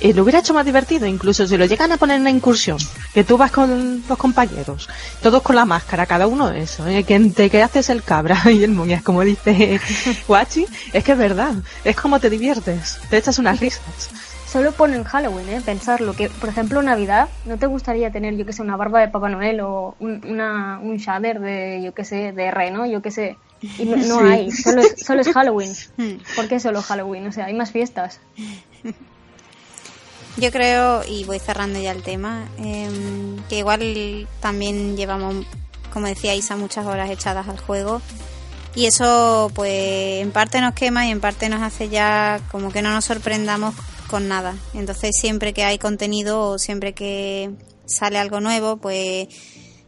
Eh, 0.00 0.12
lo 0.12 0.22
hubiera 0.22 0.40
hecho 0.40 0.54
más 0.54 0.66
divertido, 0.66 1.06
incluso 1.06 1.46
si 1.46 1.56
lo 1.56 1.64
llegan 1.64 1.92
a 1.92 1.96
poner 1.96 2.16
en 2.16 2.22
una 2.22 2.30
incursión, 2.30 2.78
que 3.14 3.24
tú 3.24 3.36
vas 3.38 3.50
con 3.50 4.02
los 4.06 4.18
compañeros, 4.18 4.88
todos 5.22 5.42
con 5.42 5.56
la 5.56 5.64
máscara, 5.64 6.06
cada 6.06 6.26
uno 6.26 6.50
eso, 6.50 6.86
¿eh? 6.86 7.04
que, 7.04 7.18
te, 7.30 7.48
que 7.48 7.62
haces 7.62 7.88
el 7.88 8.02
cabra 8.02 8.38
y 8.50 8.62
el 8.62 8.72
muñeco, 8.72 9.04
como 9.04 9.22
dice 9.22 9.80
Guachi, 10.28 10.66
es 10.92 11.04
que 11.04 11.12
es 11.12 11.18
verdad, 11.18 11.54
es 11.84 11.96
como 11.96 12.20
te 12.20 12.28
diviertes, 12.28 12.98
te 13.08 13.16
echas 13.16 13.38
unas 13.38 13.58
risas 13.60 14.10
solo 14.46 14.72
ponen 14.72 15.04
Halloween, 15.04 15.48
¿eh? 15.50 15.60
Pensarlo, 15.62 16.14
que 16.14 16.30
por 16.30 16.48
ejemplo 16.48 16.80
Navidad, 16.80 17.28
¿no 17.44 17.58
te 17.58 17.66
gustaría 17.66 18.10
tener, 18.10 18.36
yo 18.36 18.46
que 18.46 18.54
sé, 18.54 18.62
una 18.62 18.76
barba 18.76 19.00
de 19.00 19.08
Papá 19.08 19.28
Noel 19.28 19.60
o 19.60 19.96
un, 19.98 20.24
una, 20.24 20.78
un 20.82 20.96
shader 20.96 21.40
de, 21.40 21.82
yo 21.84 21.92
que 21.92 22.04
sé, 22.04 22.32
de 22.32 22.50
reno, 22.50 22.86
yo 22.86 23.02
que 23.02 23.10
sé? 23.10 23.36
Y 23.60 23.84
no, 23.84 24.20
hay, 24.20 24.50
solo 24.50 24.82
es, 24.82 25.04
solo 25.04 25.20
es 25.20 25.28
Halloween. 25.34 25.72
¿Por 26.36 26.48
qué 26.48 26.60
solo 26.60 26.80
Halloween? 26.80 27.26
O 27.26 27.32
sea, 27.32 27.46
hay 27.46 27.54
más 27.54 27.70
fiestas. 27.70 28.20
Yo 30.36 30.50
creo, 30.50 31.02
y 31.04 31.24
voy 31.24 31.38
cerrando 31.38 31.80
ya 31.80 31.92
el 31.92 32.02
tema, 32.02 32.46
em, 32.58 33.38
que 33.48 33.58
igual 33.58 34.28
también 34.40 34.96
llevamos, 34.96 35.46
como 35.92 36.06
decía 36.06 36.34
Isa, 36.34 36.56
muchas 36.56 36.86
horas 36.86 37.10
echadas 37.10 37.48
al 37.48 37.58
juego. 37.58 38.02
Y 38.74 38.84
eso, 38.84 39.50
pues, 39.54 40.20
en 40.20 40.32
parte 40.32 40.60
nos 40.60 40.74
quema 40.74 41.06
y 41.06 41.10
en 41.10 41.20
parte 41.20 41.48
nos 41.48 41.62
hace 41.62 41.88
ya 41.88 42.40
como 42.52 42.70
que 42.70 42.82
no 42.82 42.90
nos 42.90 43.06
sorprendamos 43.06 43.74
con 44.06 44.28
nada. 44.28 44.54
Entonces 44.74 45.12
siempre 45.18 45.54
que 45.54 45.64
hay 45.64 45.78
contenido 45.78 46.50
o 46.50 46.58
siempre 46.58 46.92
que 46.92 47.50
sale 47.86 48.18
algo 48.18 48.40
nuevo, 48.40 48.76
pues 48.76 49.28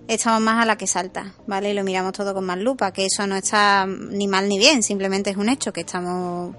estamos 0.09 0.40
más 0.40 0.62
a 0.62 0.66
la 0.66 0.77
que 0.77 0.87
salta, 0.87 1.33
¿vale? 1.47 1.71
Y 1.71 1.75
lo 1.75 1.85
miramos 1.85 2.12
todo 2.12 2.35
con 2.35 2.44
más 2.44 2.59
lupa, 2.59 2.92
que 2.92 3.07
eso 3.07 3.27
no 3.27 3.37
está 3.37 3.87
ni 3.87 4.27
mal 4.27 4.49
ni 4.49 4.59
bien, 4.59 4.83
simplemente 4.83 5.31
es 5.31 5.37
un 5.37 5.49
hecho 5.51 5.73
que 5.73 5.83
estamos, 5.83 6.57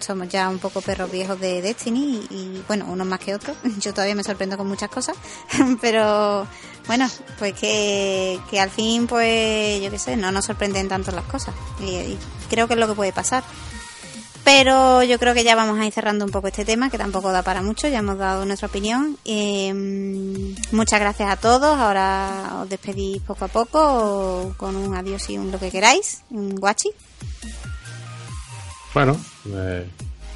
somos 0.00 0.28
ya 0.28 0.48
un 0.48 0.58
poco 0.58 0.82
perros 0.82 1.10
viejos 1.10 1.40
de 1.40 1.62
Destiny 1.62 2.26
y, 2.30 2.62
bueno, 2.68 2.84
unos 2.88 3.06
más 3.06 3.18
que 3.18 3.34
otros. 3.34 3.56
Yo 3.80 3.92
todavía 3.92 4.14
me 4.14 4.22
sorprendo 4.22 4.56
con 4.56 4.68
muchas 4.68 4.90
cosas, 4.90 5.16
pero 5.80 6.46
bueno, 6.86 7.08
pues 7.38 7.54
que, 7.54 8.38
que 8.50 8.60
al 8.60 8.70
fin, 8.70 9.06
pues 9.06 9.80
yo 9.80 9.90
qué 9.90 9.98
sé, 9.98 10.16
no 10.16 10.32
nos 10.32 10.44
sorprenden 10.46 10.88
tanto 10.88 11.12
las 11.12 11.24
cosas 11.24 11.54
y 11.80 12.16
creo 12.48 12.66
que 12.66 12.74
es 12.74 12.80
lo 12.80 12.88
que 12.88 12.94
puede 12.94 13.12
pasar. 13.12 13.44
Pero 14.52 15.04
yo 15.04 15.16
creo 15.20 15.32
que 15.32 15.44
ya 15.44 15.54
vamos 15.54 15.78
a 15.78 15.86
ir 15.86 15.92
cerrando 15.92 16.24
un 16.24 16.32
poco 16.32 16.48
este 16.48 16.64
tema, 16.64 16.90
que 16.90 16.98
tampoco 16.98 17.30
da 17.30 17.42
para 17.42 17.62
mucho, 17.62 17.86
ya 17.86 18.00
hemos 18.00 18.18
dado 18.18 18.44
nuestra 18.44 18.66
opinión. 18.66 19.16
Em, 19.24 20.56
muchas 20.72 20.98
gracias 20.98 21.30
a 21.30 21.36
todos, 21.36 21.78
ahora 21.78 22.58
os 22.60 22.68
despedís 22.68 23.22
poco 23.22 23.44
a 23.44 23.48
poco 23.48 24.52
con 24.56 24.74
un 24.74 24.96
adiós 24.96 25.30
y 25.30 25.38
un 25.38 25.52
lo 25.52 25.60
que 25.60 25.70
queráis, 25.70 26.24
un 26.30 26.56
guachi. 26.56 26.90
Bueno, 28.92 29.16
eh, 29.54 29.86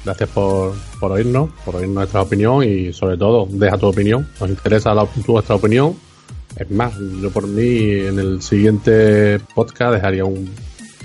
gracias 0.05 0.29
por, 0.29 0.75
por 0.97 1.11
oírnos, 1.11 1.49
por 1.65 1.75
oír 1.75 1.89
nuestra 1.89 2.21
opinión 2.21 2.63
y 2.63 2.93
sobre 2.93 3.17
todo 3.17 3.45
deja 3.49 3.77
tu 3.77 3.87
opinión, 3.87 4.29
nos 4.39 4.49
interesa 4.49 4.93
la, 4.93 5.05
vuestra 5.27 5.55
opinión. 5.55 5.93
Es 6.55 6.71
más, 6.71 6.93
yo 7.21 7.29
por 7.31 7.47
mí 7.47 8.07
en 8.07 8.17
el 8.17 8.41
siguiente 8.41 9.41
podcast 9.53 9.95
dejaría 9.95 10.23
un, 10.23 10.49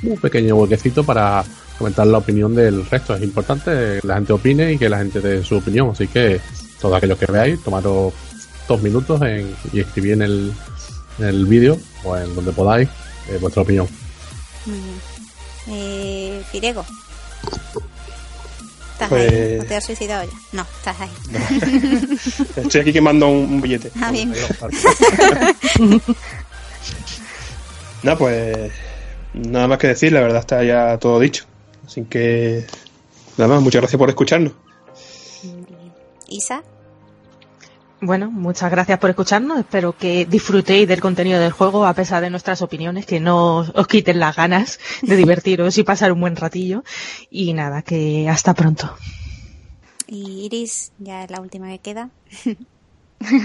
un 0.04 0.16
pequeño 0.18 0.54
huequecito 0.54 1.02
para 1.02 1.44
comentar 1.80 2.06
la 2.06 2.18
opinión 2.18 2.54
del 2.54 2.84
resto. 2.86 3.14
Es 3.14 3.22
importante 3.22 3.70
que 4.00 4.06
la 4.06 4.16
gente 4.16 4.34
opine 4.34 4.72
y 4.74 4.78
que 4.78 4.88
la 4.90 4.98
gente 4.98 5.20
dé 5.20 5.42
su 5.42 5.56
opinión. 5.56 5.88
Así 5.90 6.06
que 6.08 6.38
todos 6.78 6.94
aquellos 6.96 7.18
que 7.18 7.24
veáis, 7.26 7.62
tomaros 7.64 8.12
dos 8.68 8.82
minutos 8.82 9.20
en, 9.22 9.54
y 9.72 9.80
escribir 9.80 10.12
en 10.12 10.22
el, 10.22 10.52
en 11.18 11.24
el 11.24 11.46
vídeo 11.46 11.78
o 12.04 12.16
en 12.18 12.34
donde 12.34 12.52
podáis 12.52 12.86
eh, 13.30 13.38
vuestra 13.40 13.62
opinión. 13.62 13.88
Muy 14.66 14.76
bien. 14.78 15.00
Eh, 15.68 16.42
Firego. 16.52 16.84
¿Estás 18.92 19.08
Pues- 19.08 19.32
ahí? 19.32 19.58
¿O 19.60 19.64
te 19.64 19.76
has 19.76 19.84
suicidado 19.86 20.24
ya? 20.30 20.38
No, 20.52 20.66
estás 20.76 20.96
ahí. 21.00 21.10
Estoy 22.56 22.80
aquí 22.82 22.92
quemando 22.92 23.28
un, 23.28 23.54
un 23.54 23.60
billete. 23.62 23.90
Ah, 24.02 24.12
bien. 24.12 24.34
Nada, 28.02 28.16
pues 28.18 28.70
nada 29.32 29.66
más 29.68 29.78
que 29.78 29.86
decir, 29.88 30.12
la 30.12 30.20
verdad 30.20 30.40
está 30.40 30.62
ya 30.62 30.98
todo 30.98 31.18
dicho. 31.18 31.44
Así 31.90 32.04
que 32.04 32.64
nada 33.36 33.54
más, 33.54 33.62
muchas 33.64 33.80
gracias 33.80 33.98
por 33.98 34.08
escucharnos. 34.08 34.52
Isa. 36.28 36.62
Bueno, 38.00 38.30
muchas 38.30 38.70
gracias 38.70 38.96
por 39.00 39.10
escucharnos. 39.10 39.58
Espero 39.58 39.96
que 39.96 40.24
disfrutéis 40.24 40.86
del 40.86 41.00
contenido 41.00 41.40
del 41.40 41.50
juego 41.50 41.84
a 41.84 41.92
pesar 41.92 42.22
de 42.22 42.30
nuestras 42.30 42.62
opiniones, 42.62 43.06
que 43.06 43.18
no 43.18 43.56
os 43.74 43.86
quiten 43.88 44.20
las 44.20 44.36
ganas 44.36 44.78
de 45.02 45.16
divertiros 45.16 45.78
y 45.78 45.82
pasar 45.82 46.12
un 46.12 46.20
buen 46.20 46.36
ratillo. 46.36 46.84
Y 47.28 47.54
nada, 47.54 47.82
que 47.82 48.28
hasta 48.28 48.54
pronto. 48.54 48.94
Y 50.06 50.44
Iris, 50.44 50.92
ya 51.00 51.24
es 51.24 51.30
la 51.32 51.40
última 51.40 51.70
que 51.70 51.80
queda. 51.80 52.10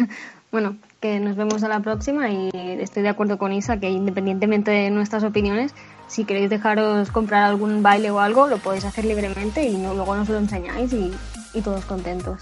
Bueno, 0.56 0.78
que 1.02 1.20
nos 1.20 1.36
vemos 1.36 1.64
a 1.64 1.68
la 1.68 1.82
próxima 1.82 2.30
y 2.30 2.50
estoy 2.54 3.04
de 3.04 3.10
acuerdo 3.10 3.38
con 3.38 3.52
Isa 3.52 3.78
que 3.78 3.90
independientemente 3.90 4.72
de 4.72 4.90
nuestras 4.90 5.26
opiniones, 5.26 5.74
si 6.08 6.26
queréis 6.26 6.50
dejaros 6.50 7.12
comprar 7.12 7.44
algún 7.44 7.84
baile 7.84 8.12
o 8.12 8.20
algo, 8.20 8.48
lo 8.48 8.58
podéis 8.58 8.86
hacer 8.86 9.06
libremente 9.06 9.64
y 9.64 9.78
luego 9.82 10.16
nos 10.16 10.30
lo 10.30 10.38
enseñáis 10.38 10.94
y, 10.94 11.12
y 11.54 11.62
todos 11.62 11.86
contentos. 11.86 12.40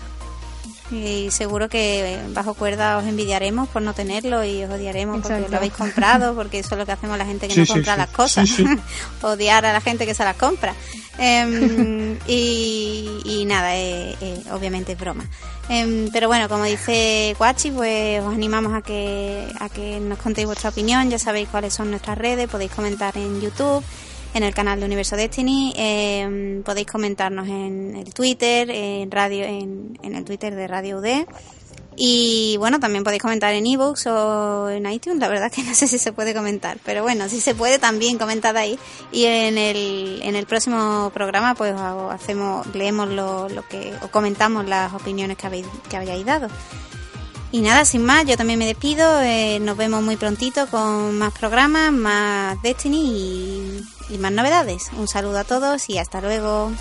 Y 0.93 1.31
seguro 1.31 1.69
que 1.69 2.19
bajo 2.33 2.53
cuerda 2.53 2.97
os 2.97 3.05
envidiaremos 3.05 3.67
por 3.69 3.81
no 3.81 3.93
tenerlo 3.93 4.43
y 4.43 4.63
os 4.63 4.71
odiaremos 4.71 5.21
porque 5.21 5.49
lo 5.49 5.57
habéis 5.57 5.73
comprado, 5.73 6.35
porque 6.35 6.59
eso 6.59 6.75
es 6.75 6.79
lo 6.79 6.85
que 6.85 6.91
hacemos 6.91 7.17
la 7.17 7.25
gente 7.25 7.47
que 7.47 7.53
Sí, 7.53 7.59
no 7.61 7.67
compra 7.67 7.93
sí. 7.93 7.99
las 7.99 8.09
cosas. 8.09 8.49
Sí, 8.49 8.55
sí. 8.65 8.65
Odiar 9.25 9.65
a 9.65 9.73
la 9.73 9.81
gente 9.81 10.05
que 10.05 10.13
se 10.13 10.23
las 10.23 10.35
compra. 10.37 10.75
Em, 11.17 12.17
y, 12.27 13.07
y 13.25 13.45
nada, 13.45 13.75
eh, 13.75 14.15
eh, 14.21 14.43
obviamente 14.51 14.93
es 14.93 14.99
broma. 14.99 15.25
Em, 15.69 16.09
pero 16.11 16.27
bueno, 16.27 16.49
como 16.49 16.63
dice 16.65 17.35
Guachi, 17.37 17.71
pues 17.71 18.21
os 18.23 18.33
animamos 18.33 18.73
a 18.73 18.81
que, 18.81 19.47
a 19.59 19.69
que 19.69 19.99
nos 19.99 20.17
contéis 20.19 20.47
vuestra 20.47 20.69
opinión. 20.69 21.09
Ya 21.09 21.19
sabéis 21.19 21.49
cuáles 21.49 21.73
son 21.73 21.89
nuestras 21.91 22.17
redes, 22.17 22.47
podéis 22.49 22.71
comentar 22.71 23.17
en 23.17 23.41
YouTube 23.41 23.83
en 24.33 24.43
el 24.43 24.53
canal 24.53 24.79
de 24.79 24.85
Universo 24.85 25.15
Destiny. 25.15 25.73
eh, 25.77 26.61
podéis 26.65 26.87
comentarnos 26.87 27.47
en 27.47 27.95
el 27.95 28.13
Twitter, 28.13 28.69
en 28.69 29.11
radio, 29.11 29.45
en, 29.45 29.97
en 30.01 30.15
el 30.15 30.25
Twitter 30.25 30.55
de 30.55 30.67
Radio 30.67 30.97
UD. 30.97 31.25
Y 31.95 32.55
bueno, 32.57 32.79
también 32.79 33.03
podéis 33.03 33.21
comentar 33.21 33.53
en 33.53 33.67
ebooks 33.67 34.07
o 34.07 34.69
en 34.69 34.89
iTunes. 34.91 35.19
La 35.19 35.27
verdad 35.27 35.51
que 35.51 35.63
no 35.63 35.75
sé 35.75 35.87
si 35.87 35.99
se 35.99 36.11
puede 36.11 36.33
comentar, 36.33 36.77
pero 36.83 37.03
bueno, 37.03 37.29
si 37.29 37.39
se 37.39 37.53
puede 37.53 37.79
también 37.79 38.17
comentad 38.17 38.57
ahí. 38.57 38.79
Y 39.11 39.25
en 39.25 39.57
el, 39.57 40.19
en 40.23 40.35
el 40.35 40.45
próximo 40.45 41.11
programa, 41.13 41.53
pues 41.55 41.75
hacemos, 41.75 42.65
leemos 42.75 43.09
lo, 43.09 43.47
lo 43.49 43.67
que, 43.67 43.93
o 44.01 44.07
comentamos 44.07 44.67
las 44.67 44.93
opiniones 44.93 45.37
que 45.37 45.47
habéis, 45.47 45.67
que 45.89 45.97
hayáis 45.97 46.25
dado. 46.25 46.47
Y 47.53 47.61
nada, 47.61 47.85
sin 47.85 48.03
más, 48.03 48.25
yo 48.25 48.35
también 48.35 48.57
me 48.57 48.65
despido. 48.65 49.21
eh, 49.21 49.59
nos 49.61 49.77
vemos 49.77 50.01
muy 50.01 50.17
prontito 50.17 50.65
con 50.65 51.19
más 51.19 51.31
programas, 51.33 51.91
más 51.91 52.59
Destiny 52.63 52.97
y, 54.09 54.13
y 54.15 54.17
más 54.17 54.31
novedades. 54.31 54.89
Un 54.97 55.07
saludo 55.07 55.37
a 55.37 55.43
todos 55.43 55.87
y 55.87 55.99
hasta 55.99 56.19
luego. 56.19 56.71